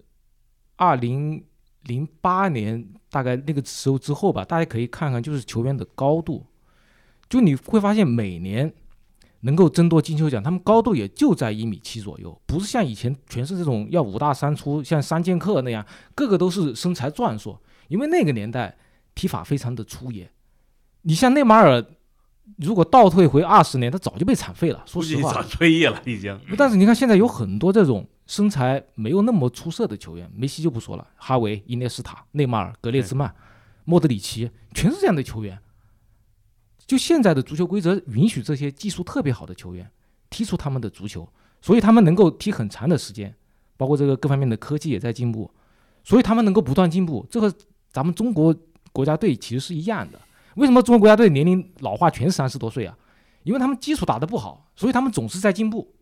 [0.77, 1.43] 二零
[1.83, 6.45] 零八年大概那个时候之后吧，大家可以看看，就是球员的高度，
[7.27, 8.73] 就你会发现每年
[9.45, 18.77] 能够争夺金球奖，他们高度也就在一米七左右，不是像以前全是这种要五大三粗，像三剑客那样，个个都是身材壮硕，因为那个年代
[19.15, 20.29] 踢法非常的粗野。
[21.03, 21.83] 你像内马尔。
[22.57, 24.83] 如果倒退回二十年，他早就被铲废了。
[24.85, 26.39] 说实话，早退役了已经。
[26.55, 33.33] 但是你看，现在有很多这种身材没有那么出色的球员，梅西就不说了，哈维、伊涅斯塔、内马尔、格列兹曼、
[33.83, 35.57] 莫德里奇，全是这样的球员。
[36.85, 39.89] 就现在的足球规则允许这些技术特别好的球员
[40.29, 41.27] 踢出他们的足球，
[41.61, 43.33] 所以他们能够踢很长的时间。
[43.77, 45.51] 包括这个各方面的科技也在进步，
[46.01, 47.27] 所以他们能够不断进步。
[47.29, 47.53] 这和
[47.91, 48.55] 咱们中国
[48.93, 50.21] 国家队其实是一样的。
[50.55, 52.97] 为什么中国国家队年龄老化全是三十多岁啊？
[53.43, 55.93] 因为他们基础打得不好，所以他们总是在进步。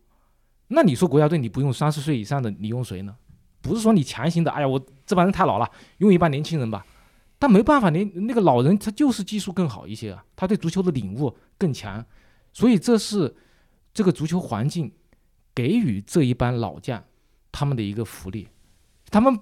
[0.68, 3.16] 那你说国家队你不用三十岁以上的，你用谁呢？
[3.60, 5.68] 不是说你强行的，哎呀，我这帮人太老了，
[5.98, 6.86] 用一帮年轻人吧。
[7.44, 12.02] 但没办法，你那个老人他就是技术更好一些啊，他对足球的领悟更强，
[12.54, 13.36] 所以这是
[13.92, 14.90] 这个足球环境
[15.54, 17.04] 给予这一班老将
[17.52, 18.48] 他们的一个福利。
[19.10, 19.38] 他们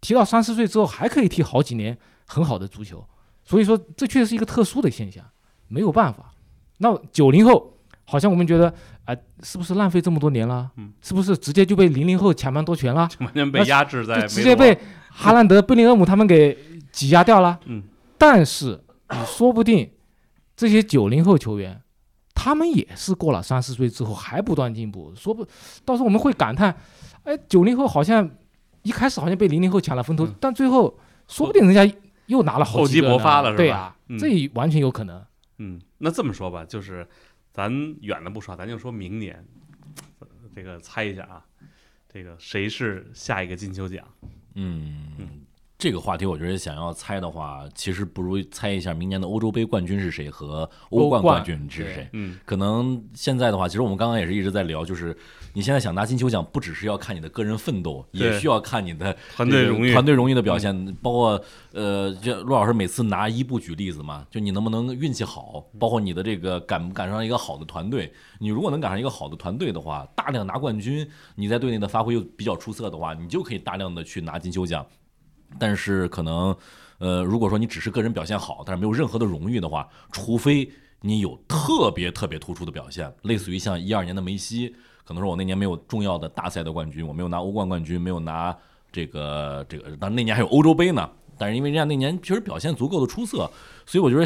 [0.00, 3.06] 提到三十岁之后还可以踢好几年很好的足球。
[3.44, 5.22] 所以说，这确实是一个特殊的现象，
[5.68, 6.32] 没有办法。
[6.78, 7.76] 那九零后
[8.06, 8.74] 好像我们觉得，
[9.04, 10.70] 哎，是不是浪费这么多年了？
[10.76, 13.06] 嗯，是不是直接就被零零后抢班夺权了？
[13.20, 14.74] 完全被压制在，直接被
[15.10, 16.56] 哈兰德、贝林厄姆他们给
[16.94, 17.58] 挤压掉了。
[17.64, 17.82] 嗯，
[18.16, 19.90] 但是你说不定
[20.56, 21.82] 这些九零后球员，
[22.34, 25.44] 他们也是过了三十岁之后还不断进步，说不，
[25.84, 26.74] 到时候我们会感叹，
[27.24, 28.30] 哎，九零后好像
[28.82, 35.22] 一开始好像被零零后抢了风头，嗯但最后说不定人家又拿了好厚积几个呢薄发了是吧对啊，嗯这完全有可能。
[35.58, 37.06] 嗯，那这么说吧，就是
[37.52, 37.70] 咱
[38.00, 39.44] 远的不说，咱就说明年，
[40.20, 41.44] 呃这个猜一下啊，
[42.12, 44.04] 这个谁是下一个金球奖？
[44.54, 45.28] 嗯嗯，
[45.84, 52.08] 这个话题我觉得想要猜的话，其实不如猜一下明年的欧洲杯冠军是谁和欧冠冠冠军是谁。
[52.14, 55.14] 嗯可能现在的话，其实我们刚刚也是一直在聊，就是
[55.52, 68.10] 你现在想拿金球奖，不只是要看你的个人奋斗，也需要看你的团队荣誉，嗯团队荣誉的表现，包括呃，就陆老师每次拿伊布举例子嘛，就你能不能运气好，包括你的这个赶不赶上一个好的团队。
[68.38, 74.86] 你如果能赶上一个好的团队的话，大量拿冠军，你在队内的发挥又比较出色的话，你就可以大量的去拿金球奖。
[75.58, 76.56] 但是可能，
[76.98, 80.68] 呃，如果说你只是个人表现好，但是没有任何的荣誉的话，除非
[81.00, 84.74] 你有特别特别突出的表现，类似于像一二年的梅西，
[85.04, 88.56] 可能说我那年没有重要的大赛的冠军，我没有拿欧冠冠军，没有拿
[88.90, 91.10] 这个这个，当然那年还有欧洲杯呢。
[91.36, 93.50] 但是因为人家那年确实表现足够的出色，
[93.84, 94.24] 所以我觉得，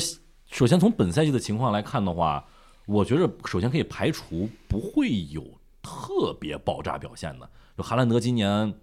[0.51, 2.45] 首先从本赛季的情况来看的话，
[2.87, 5.43] 我觉得首先可以排除不会有
[5.83, 7.49] 特别爆炸表现的。
[7.77, 8.75] 就哈兰德今年。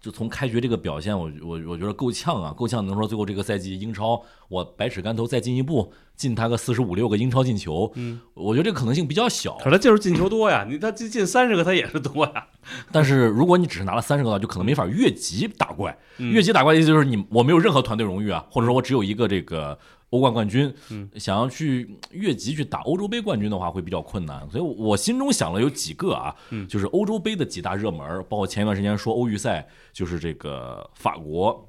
[0.00, 9.58] 就从开局这个表现，我我我觉得够呛啊，够呛能说最后这个赛季英超我百尺竿头再进一步，进他个四十五六个英超进球，嗯，我觉得这个可能性比较小。
[9.58, 12.46] 可是他就是进球多呀，你他进进三十个他也是多呀，
[12.90, 15.96] 但是如果你只是拿了三十个的话，就可能没法越级打怪。
[16.16, 19.78] 嗯越级打怪意思就是你我没有任何团队荣誉啊，或者说我只有一个这个
[20.10, 24.48] 欧冠冠军，嗯想要去越级去打欧洲杯冠军的话会比较困难。
[24.50, 31.66] 所以我心中想了有几个啊，嗯就是欧洲杯的几大热门，包括前一段时间说欧预赛，就是这个法国。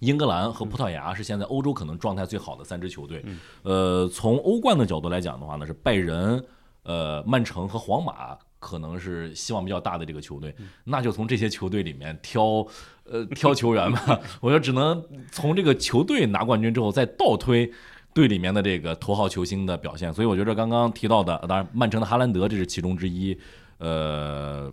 [0.00, 3.22] 英格兰和葡萄牙是现在欧洲可能状态最好的三支球队。
[3.26, 6.42] 嗯呃，从欧冠的角度来讲的话呢，是拜仁、
[6.84, 10.54] 呃曼城和皇马可能是希望比较大的这个球队。
[10.84, 12.64] 那就从这些球队里面挑，
[13.02, 14.20] 呃，挑球员吧。
[14.40, 17.72] 我觉得只能从这个球队拿冠军之后再倒推。
[18.12, 23.38] 队里面的这个头号球星的表现，所以我觉得刚刚提到的，当然曼城的哈兰德这是其中之一，
[23.78, 24.68] 呃，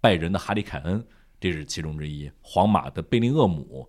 [0.00, 1.00] 拜仁的哈里凯恩
[1.38, 3.88] 这是其中之一，皇马的贝林厄姆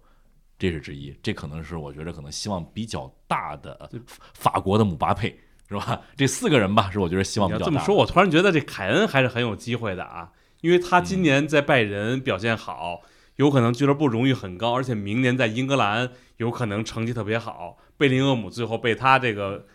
[0.60, 3.90] 这是之一，这可能是我觉得可能希望比较大的
[4.36, 5.36] 法国的姆巴佩
[5.68, 6.02] 是吧？
[6.16, 7.66] 这四个人吧，是我觉得希望比较大。
[7.66, 10.30] 这么说，我突然觉得这凯恩还是很有机会的啊，
[10.62, 13.02] 因为他今年在拜仁表现好，
[13.38, 17.78] 有可能俱乐部荣誉很高，而且明年在英格兰有可能成绩特别好。
[17.98, 19.66] 贝林厄姆最后被他这个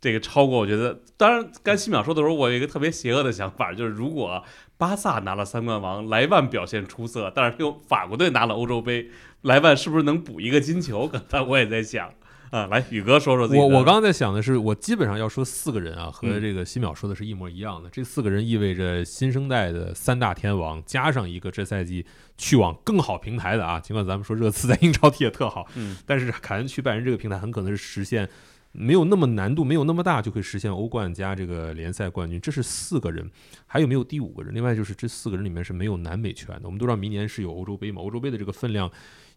[0.00, 4.44] 这个超过，我觉得，当然刚西淼说的时候，我有一个特别邪恶的想法，就是如果
[4.76, 9.08] 巴萨拿了三冠王，莱万表现出色，但是又法国队拿了欧洲杯，
[9.42, 11.08] 莱万是不是能补一个金球？
[11.08, 12.12] 刚才我也在想
[12.50, 17.90] 啊，来宇哥说说自己我我刚刚在想的是，我基本上要说四个人啊，和嗯这个西淼说的是一模一样的。
[17.90, 22.06] 这四个人意味着新生代的三大天王，加上一个这赛季
[22.38, 23.80] 去往更好平台的啊。
[23.80, 28.28] 尽管咱们说热刺在英超踢也特好，嗯但是凯恩去拜仁这个平台很可能是实现
[28.72, 32.40] 没有那么难度，没有那么大，就可以实现欧冠加这个联赛冠军。
[32.40, 33.28] 这是四个人，
[33.66, 34.54] 还有没有第五个人？
[34.54, 36.62] 另外就是这四个人里面是没有南美拳的。
[36.64, 38.90] 我们都知道明年是有欧洲杯嘛，欧洲杯的这个分量。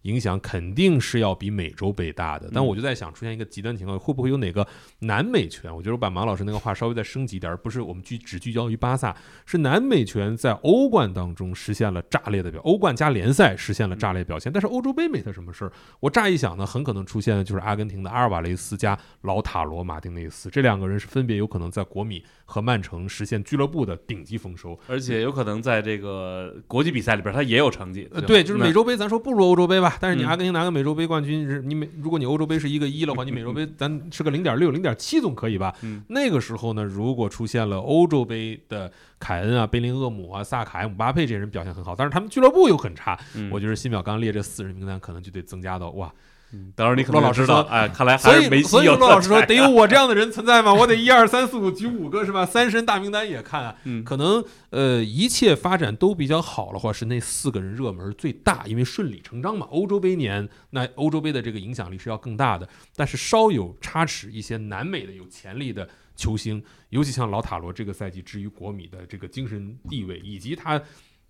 [0.04, 4.66] 影响肯定是要比美洲杯大的，但我就在想，出现一个极端情况，会不会有哪个
[5.00, 5.76] 南美拳？
[5.76, 15.72] 我觉得我把马老师那个话稍微再升级一点，而不是我们聚只聚焦于巴萨，是南美拳在欧冠当中实现了炸裂的表，欧冠加联赛实现了炸裂表现，但是欧洲杯没他什么事儿。
[16.00, 24.80] 我乍一想呢，很可能出现的就是阿根廷的阿尔瓦雷斯加老塔罗马丁内斯这两个人是分别有可能在国米和曼城实现俱乐部的顶级丰收。
[24.88, 28.08] 而且有可能在这个国际比赛里边，他也有成绩。
[28.12, 30.28] 呃，对，就是美洲杯，咱说不如欧洲杯吧，但是你嗯。
[30.28, 35.74] 阿根廷拿个美洲杯冠军，是你美，如果你欧洲杯是一个一的话，你美洲杯 咱是个零点六、零点七总可以吧？
[35.82, 36.04] 嗯。
[36.10, 43.50] 那个时候呢，如果出现了欧洲杯的凯恩啊、贝林厄姆啊、萨卡、姆巴佩这些人表现很好，但是他们俱乐部又很差，嗯。
[43.52, 46.14] 我觉得新表刚列这四人名单可能就得增加到哇，
[46.52, 50.74] 嗯到时候你可骆老师能知道，说哎，看来还所是梅以所以西有骆老师说得有我这样的人存在吗？
[50.74, 52.46] 我得一二三四五举五个是吧？
[52.46, 59.68] 三神大名单也看啊，嗯可能呃一切发展都比较好的话，是那四个人热门最大，因为顺理成章嘛。
[59.70, 70.82] 欧洲杯年，那欧洲杯的这个影响力是要更大的，但是稍有差池，一些南美的有潜力的球星，尤其像老塔罗这个赛季至于国米的这个精神地位，以及他。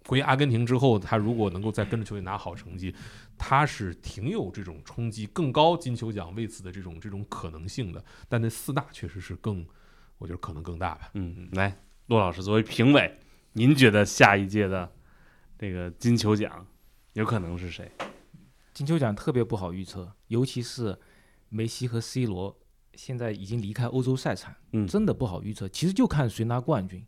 [0.07, 2.95] 回阿根廷之后，他如果能够再跟着球队拿好成绩，
[3.39, 8.03] 他是挺有这种冲击更高金球奖位次的这种这种可能性的。
[8.27, 9.65] 但那四大确实是更，
[10.17, 11.09] 我觉得可能更大吧。
[11.13, 11.75] 嗯，来，
[12.07, 13.17] 骆老师作为评委，
[13.53, 14.91] 您觉得下一届的
[15.57, 16.67] 这个金球奖
[17.13, 17.89] 有可能是谁？
[18.73, 20.99] 金球奖特别不好预测，尤其是
[21.47, 22.59] 梅西和 C 罗
[22.93, 25.67] 现在已经离开欧洲赛场，嗯真的不好预测。
[25.69, 27.05] 其实就看谁拿冠军。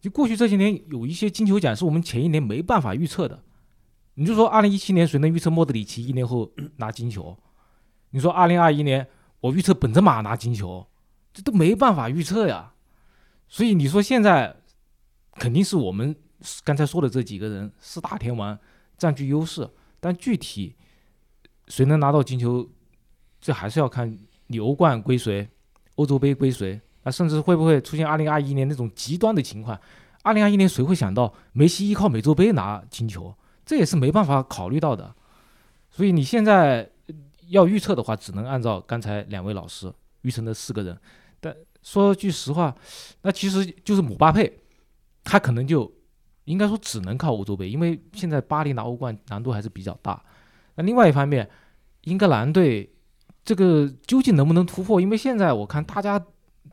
[0.00, 3.44] 就过去这些年有一些金球奖是我们前一年没办法预测的。
[4.14, 7.36] 你就说二零一七年谁能预测莫德里奇一年后 拿金球？
[8.10, 9.06] 你说二零二一年
[9.40, 10.86] 我预测本泽马拿金球，
[11.32, 12.74] 这都没办法预测呀。
[13.48, 14.56] 所以你说现在
[15.34, 16.14] 肯定是我们
[16.62, 18.56] 刚才说的这几个人四大天王
[18.96, 20.76] 占据优势，但具体
[21.66, 22.68] 谁能拿到金球，
[23.40, 25.48] 这还是要看你欧冠归谁，
[25.96, 29.78] 欧洲杯归谁，那，甚至会不会出现二零二一年那种极端的情况？
[30.22, 33.34] 二零二一年谁会想到梅西依靠美洲杯拿金球？
[33.64, 35.14] 这也是没办法考虑到的。
[35.90, 37.14] 所以你现在呃
[37.48, 39.92] 要预测的话，只能按照刚才两位老师
[40.22, 40.98] 预测的四个人。
[41.40, 42.74] 但说句实话，
[43.22, 44.60] 那其实就是姆巴佩，
[45.22, 45.92] 他可能就
[46.44, 50.22] 应该说只能靠欧洲杯，因为现在巴黎拿欧冠难度还是比较大。
[50.76, 51.48] 那另外一方面，
[52.02, 52.90] 英格兰队
[53.44, 55.00] 这个究竟能不能突破？
[55.00, 56.20] 因为现在我看大家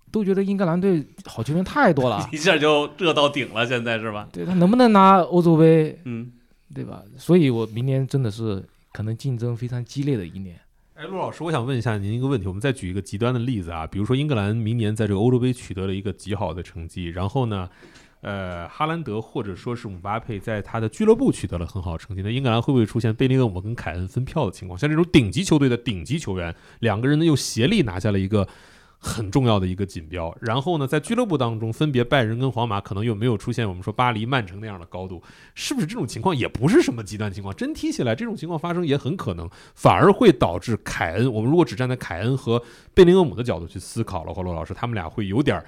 [0.09, 4.27] 都觉得英格兰队好球员太多了一下就热到顶了，现在是吧？
[4.31, 6.31] 对他能不能拿欧洲杯，嗯，
[6.73, 7.03] 对吧？
[7.17, 10.59] 所以我明年真的是可能竞争非常激烈的一年。
[10.95, 17.67] 哎，陆老师，我想问一下您一个问题，我们再举一个极端的例子啊，比如说英格兰明年在这个欧洲杯取得了一个极好的成绩，然后呢，
[18.21, 24.77] 呃，哈兰德或者说是姆巴佩在他的俱乐部取得了很好的成绩，那英格兰会不会出现贝林厄姆跟凯恩分票的情况？
[24.77, 28.47] 像这种顶级球队的顶级球员，两个人呢又协力拿下了一个
[29.03, 35.23] 很重要的一个锦标，然后呢，在俱乐部当中，分别拜仁跟皇马可能又没有出现我们说巴黎、曼城那样的高度，
[35.55, 37.53] 是不是这种情况也不是什么极端情况？
[37.55, 41.33] 真踢起来，这种情况发生也很可能，反而会导致凯恩。
[41.33, 42.61] 我们如果只站在凯恩和
[42.93, 45.65] 贝林厄姆的角度去思考了，话，罗老师他们俩会有点儿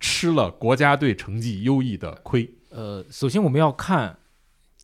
[0.00, 2.52] 吃了国家队成绩优异的亏。
[2.70, 4.18] 呃，首先我们要看，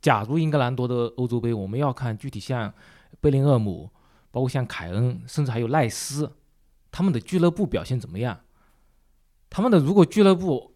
[0.00, 2.72] 假如英格兰夺得欧洲杯，我们要看具体像
[3.20, 3.90] 贝林厄姆，
[4.30, 6.30] 包括像凯恩，甚至还有赖斯，
[6.90, 8.40] 他们的俱乐部表现怎么样？
[9.50, 10.74] 他们的如果俱乐部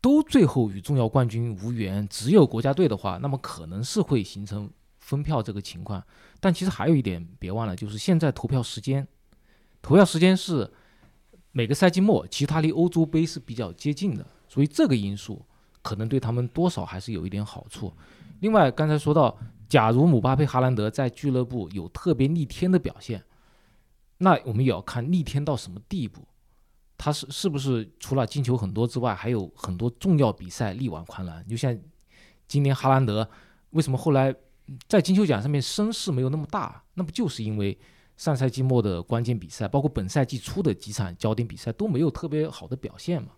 [0.00, 6.02] 都最后与重要冠军无缘，只有国家队的话，那么可能是会形成分票这个情况。
[6.40, 9.06] 但其实还有一点别忘了，就是现在投票时间，
[9.82, 10.72] 投票时间是
[11.52, 15.44] 每个赛季末，其他离欧洲杯是比较接近的，所以这个因素。
[15.82, 17.94] 可能对他们多少还是有一点好处。
[18.40, 23.22] 另外，刚才说到，假如姆巴佩、哈兰德在俱乐部有特别逆天的表现，
[24.18, 26.26] 那我们也要看逆天到什么地步。
[26.98, 31.46] 他是是不是除了进球很多之外，还有很多重要比赛力挽狂澜？
[31.46, 31.78] 就像
[32.48, 33.28] 今年哈兰德
[33.70, 34.34] 为什么后来
[34.88, 36.82] 在金球奖上面声势没有那么大？
[36.94, 37.78] 那不就是因为
[38.16, 43.30] 上赛季末的关键比赛，包括本赛季初的几场焦点比赛都没有特别好的表现嘛？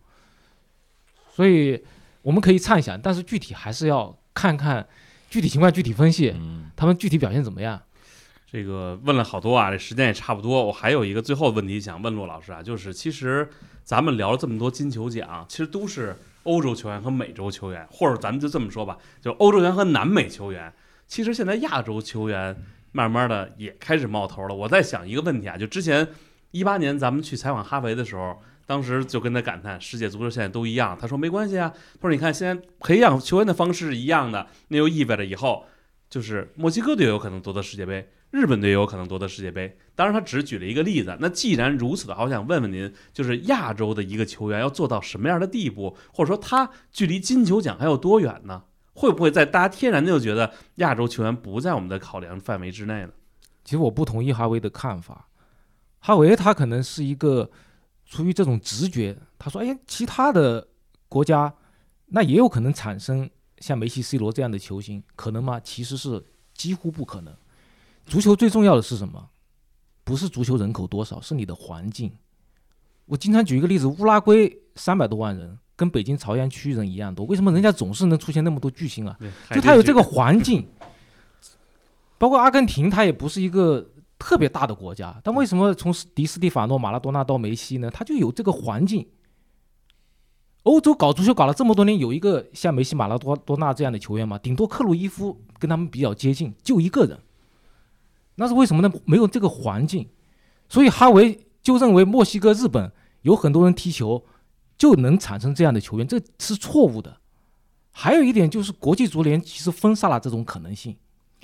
[1.30, 1.84] 所以。
[2.20, 4.86] 我们可以畅想，但是具体还是要看看
[5.30, 7.80] 具体情况具体分析，嗯，他们具体表现怎么样。
[8.50, 10.64] 这个问了好多啊，这时间也差不多。
[10.64, 13.46] 我还有一个最后问题想问骆老师啊，就是其实
[13.84, 20.72] 咱们聊了这么多金球奖，其实都是欧洲球员和美洲球员，或者咱们就这么说吧，就欧洲球员和南美球员。
[21.06, 22.56] 其实现在亚洲球员
[22.92, 24.54] 慢慢的也开始冒头了。
[24.54, 26.08] 我在想一个问题啊，就之前
[26.50, 28.40] 一八年咱们去采访哈维的时候。
[28.68, 30.94] 当时就跟他感叹，世界足球现在都一样。
[31.00, 35.64] 他说没关系啊，他说你看现在培养球员的方式是一样的，那就意味着以后
[36.10, 39.76] 就是墨西哥队有可能夺得世界杯，日本队有可能夺得世界杯。
[39.94, 41.16] 当然他只是举了一个例子。
[41.20, 48.64] 那既然如此的话，我想问问您，就是亚洲的一个球员要做到什么样的地步，或者说他距离金球奖还有多远呢？
[48.94, 53.10] 会不会在大家天然就觉得亚洲球员不在我们的考量范围之内呢？
[53.64, 55.28] 其实我不同意哈维的看法，
[55.98, 57.50] 哈维他可能是一个。
[58.10, 60.66] 出于这种直觉，他说：“哎，其他的
[61.10, 61.52] 国家
[62.06, 65.60] 那也有可能产生像梅西、C 罗这样的球星，可能吗？
[65.60, 66.24] 其实是
[66.54, 67.36] 几乎不可能。
[68.08, 69.28] 足球最重要的是什么？
[70.04, 72.10] 不是足球人口多少，是你的环境。
[73.06, 79.16] 我经常举一个例子：乌拉圭三百多万人，跟北京朝阳区人一样多，为什么人家总是能出现那么多巨星啊？
[79.54, 80.66] 就他有这个环境。
[82.18, 83.86] 包括阿根廷，他也不是一个。”
[84.20, 87.88] 特别大的国家，但为什么从迪斯蒂法诺、马拉多纳到梅西呢？
[87.88, 89.06] 他就有这个环境。
[90.64, 94.36] 欧洲搞足球搞了这么多年，有一个像梅西、马拉多多纳这样的球员吗？
[94.36, 97.16] 顶多克鲁伊夫跟他们比较接近，就一个人。
[98.40, 98.92] 那是为什么呢？
[99.04, 100.08] 没有这个环境，
[100.68, 104.24] 所以哈维就认为墨西哥、日本有很多人踢球
[104.78, 107.20] 就能产生这样的球员，这是错误的。
[107.90, 110.96] 还有一点就是，国际足联其实封杀了这种可能性。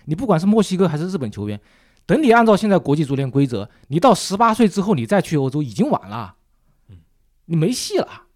[0.04, 1.60] 你不管是墨西哥还是日本球员。
[2.06, 6.36] 等你按照现在国际足联规则，你到十八岁之后你再去欧洲已经晚了，
[7.46, 8.26] 你没戏了。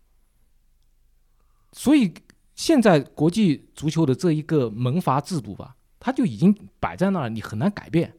[1.73, 2.13] 所以
[2.57, 8.15] 现在国际足球的这一个门阀制度吧，它就已经摆在那儿，你很难改变。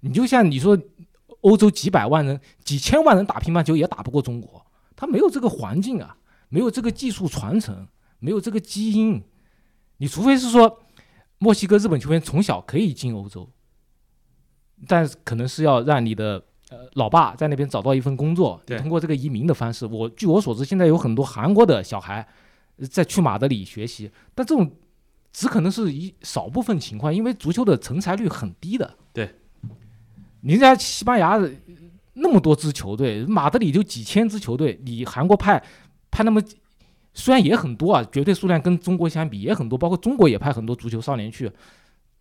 [0.00, 0.78] 你就像你说，
[1.40, 6.16] 欧洲几百万人、几千万人打乒乓球也打不过中国，他没有这个环境啊，
[6.48, 7.86] 没有这个技术传承，
[8.18, 9.22] 没有这个基因。
[9.98, 10.82] 你除非是说
[11.38, 13.48] 墨西哥、日本球员从小可以进欧洲，
[14.86, 19.86] 但可能是要让你的呃老爸在那边找到一份工作，对通过这个移民的方式。
[19.86, 22.26] 我据我所知，现在有很多韩国的小孩
[22.76, 24.70] 呃在去马德里学习，但这种
[25.32, 28.96] 只可能是一少部分情况，因为足球的成才率很低的。
[29.12, 29.34] 对，
[30.42, 31.40] 人家西班牙
[32.14, 35.62] 那么多支球队，马德里就几千支球队，你韩国派
[36.10, 36.42] 派那么
[37.12, 41.50] 虽然也很多啊，绝对数量跟中国相比也很多，包括中国也派很多足球少年去，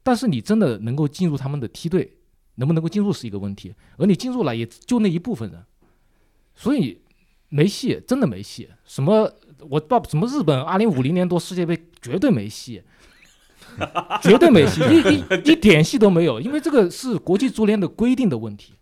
[0.03, 2.17] 但是你真的能够进入他们的梯队，
[2.55, 5.63] 能不能够进入是一个问题，而你进入了也就那一部分人，
[6.55, 7.01] 所以
[7.49, 8.69] 没戏，真的没戏。
[8.85, 9.31] 什么
[9.69, 12.81] 我报什么日本二零五零年多世界杯绝对没戏，
[14.21, 18.73] 绝对没戏， 一一一点戏都没有，因为这个是国际足联的规定的问题。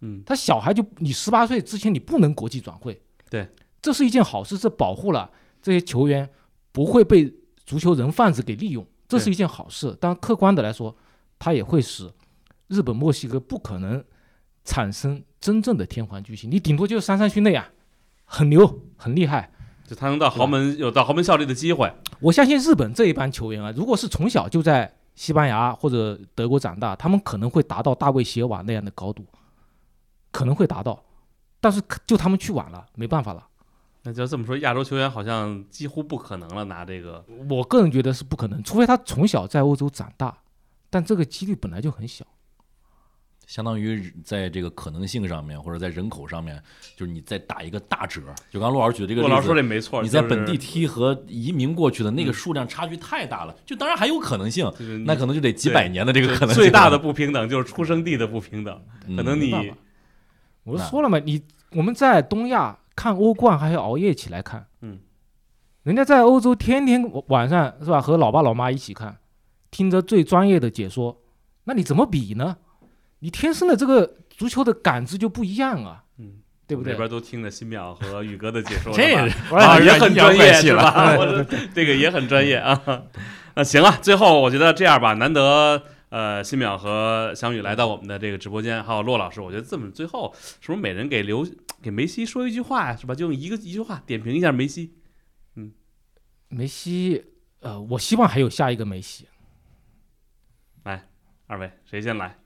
[0.00, 3.48] 嗯，他小孩就你十八岁之前你不能国际转会，对，
[3.82, 5.30] 这是一件好事，是保护了
[5.60, 6.28] 这些球员
[6.70, 7.34] 不会被
[7.66, 9.96] 足球人贩子给利用，这是一件好事。
[10.00, 10.96] 但客观的来说，
[11.38, 12.08] 它也会使
[12.68, 14.04] 日本、墨西哥不可能
[14.64, 17.68] 产生真正的天皇巨星，你顶多就是三山勋内啊，
[18.24, 19.52] 很牛很厉害。
[19.88, 21.90] 就他能到豪门有到豪门效力的机会。
[22.20, 29.24] 我相信日本这一帮球员啊，如果是从小就在西班牙或者德国长大，他们可能会达到大卫席尔瓦那样的高度，
[30.30, 31.02] 可能会达到，
[31.58, 33.46] 但是就他们去晚了，没办法了。
[34.02, 40.36] 那就这么说，亚洲球员好像几乎不可能了，拿这个我个人觉得是不可能，除非他从小在欧洲长大，
[40.90, 42.26] 但这个几率本来就很小。
[43.48, 46.62] 相当于在这个可能性上面，或者在人口上面，
[46.94, 48.20] 就是你再打一个大折。
[48.50, 54.70] 就刚刚陆老师举的这个例骆老师说的，没错，你在本地踢和移民过去的那个嗯数量差距太大了，就当然还有可能性，
[55.06, 56.62] 那可能就得几百年的这个可能性。
[56.62, 59.72] 最大的不平等就是出生地的不平等，嗯可能你
[60.64, 64.98] 我都说了嘛，你我们在东亚看欧冠还要熬夜起来看，嗯，
[65.84, 69.16] 人家在欧洲天天晚上是吧，和老爸老妈一起看，
[69.70, 71.22] 听着最专业的解说，
[71.64, 72.58] 那你怎么比呢？
[73.20, 76.92] 你天生的这个足球的感知就不一样啊，嗯，对不对？
[76.92, 81.16] 这边都听着新淼和宇哥的解说这也是啊，也很专业了是吧？
[81.18, 81.44] 我
[81.74, 82.80] 这个也很专业啊。
[83.54, 91.46] 那 行啊，最后我觉得这样吧，难得呃新淼和翔宇来到我们的这个直播间，还有骆老师，我觉得这么最后是不是每人给刘
[91.82, 92.96] 给梅西说一句话呀？
[92.96, 93.14] 是吧？
[93.14, 94.94] 就用一个一句话点评一下梅西。
[95.56, 95.72] 嗯
[96.50, 97.24] 梅西，
[97.60, 99.26] 呃，我希望还有下一个梅西。
[100.84, 101.08] 来
[101.46, 102.38] 二位谁先来？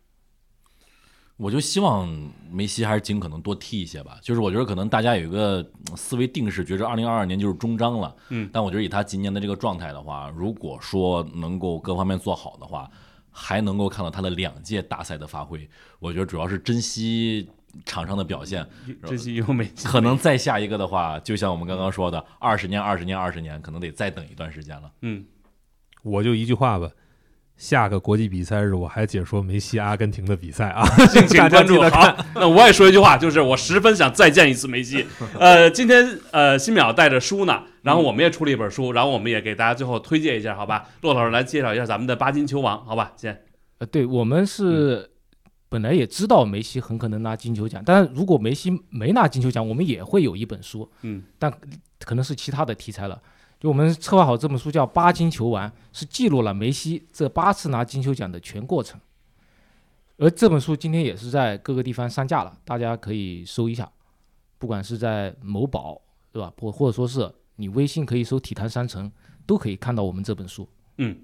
[1.43, 2.09] 我就希望
[2.53, 4.17] 梅西还是尽可能多踢一些吧。
[4.23, 8.15] 就是我觉得可能大家有一个嗯思维定式，觉着二零二二年就是终章了。
[8.29, 12.89] 嗯但我觉得以他今年的这个状态的话，如果说能够各方面做好的话，
[13.33, 15.69] 还能够看到他的两届大赛的发挥。
[15.99, 17.49] 我觉得主要是珍惜
[17.85, 18.65] 场上的表现。
[19.05, 24.93] 珍惜有梅西，可能再下一个的话，就像我们刚刚说的，二十年、二十年、二十年，可能得再等一段时间了。
[25.01, 25.25] 嗯，
[26.05, 26.89] 我就一句话吧。
[27.63, 30.83] 下个国际比赛日，我还解说梅西阿根廷的比赛啊！
[31.07, 31.81] 敬请关注。
[31.83, 35.07] 好，那我也说一句话，就是我十分想再见一次梅西。
[35.39, 40.89] 呃，今天呃新淼带着书呢，然后我们也出了一本书，然后我们也给大家最后推荐一下，好吧？
[41.03, 43.13] 骆老师来介绍一下咱们的八金球王，好吧？
[43.17, 43.45] 先，
[43.79, 45.09] 呃，对我们是
[45.69, 51.53] 本来也知道梅西很可能拿金球奖，但是如果梅西没拿金球奖，我们也会有一本书，嗯，但
[52.01, 53.23] 可能是其他的题材了。
[53.63, 59.01] 就我们策划好这本书叫《八金球王》，是记录了梅西这八次拿金球奖的全过程。
[60.19, 63.89] 而这本书今天也是在各个地方上架了，大家可以搜一下，
[64.59, 66.03] 不管是在某宝，
[66.33, 66.53] 对吧？
[66.59, 69.09] 或或者说是你微信可以搜“体坛商城”，
[69.47, 70.69] 都可以看到我们这本书。
[70.97, 71.17] 嗯，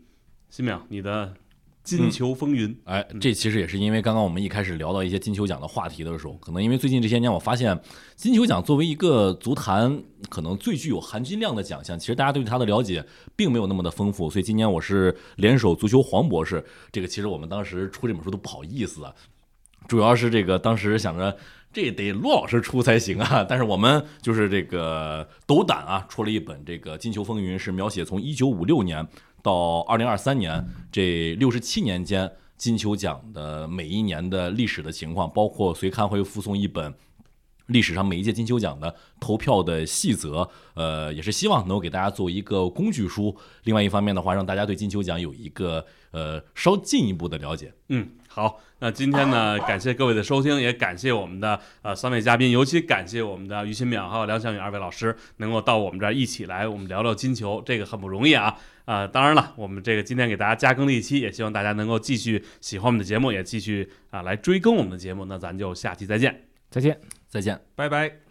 [0.49, 1.35] 西淼，你的
[1.97, 7.81] 金球风云，哎，这其实也是因为刚刚我们一开始聊到一些金球奖的话题的时候，可能因为最近这些年，我发现
[8.15, 13.03] 金球奖作为一个足坛可能最具有含金量的奖项，其实大家对它的了解
[13.35, 16.63] 并没有那么的丰富，所以今年我是联手足球黄博士，
[16.93, 19.15] 这个其实我们当时出这本书都不好意思啊，
[19.87, 21.35] 主要是这个当时想着。
[21.71, 23.45] 这得骆老师出才行啊！
[23.47, 29.07] 但是我们就是这个斗胆啊，出了一本这个《金球风云》，是描写从一九五六年
[29.49, 36.93] 到二零二三年这六十七年间金球奖的每一年的历史的情况，包括随刊会附送一本
[37.69, 43.35] 历史上每一届金球奖的投票的细则，呃，也是希望能够给大家做一个工具书。
[43.65, 47.73] 另外一方面的话，让大家对金球奖有一个呃稍进一步的了解。
[47.89, 48.07] 嗯，
[48.39, 58.57] 好，那今天呢，感谢各位的收听，也感谢我们的呃三位嘉宾，尤其感谢我们的于新淼还有梁翔宇二位老师能够到我们这儿一起来，我们聊聊金球，这个很不容易啊。
[58.85, 65.25] 啊、当然了，我们这个今天给大家加更了一期，也希望大家能够继续喜欢我们的节目，也继续啊、来追更我们的节目。
[65.25, 66.45] 那咱就下期再见。
[66.71, 66.97] 再见。
[67.29, 67.61] 再见。
[67.75, 68.28] 拜拜。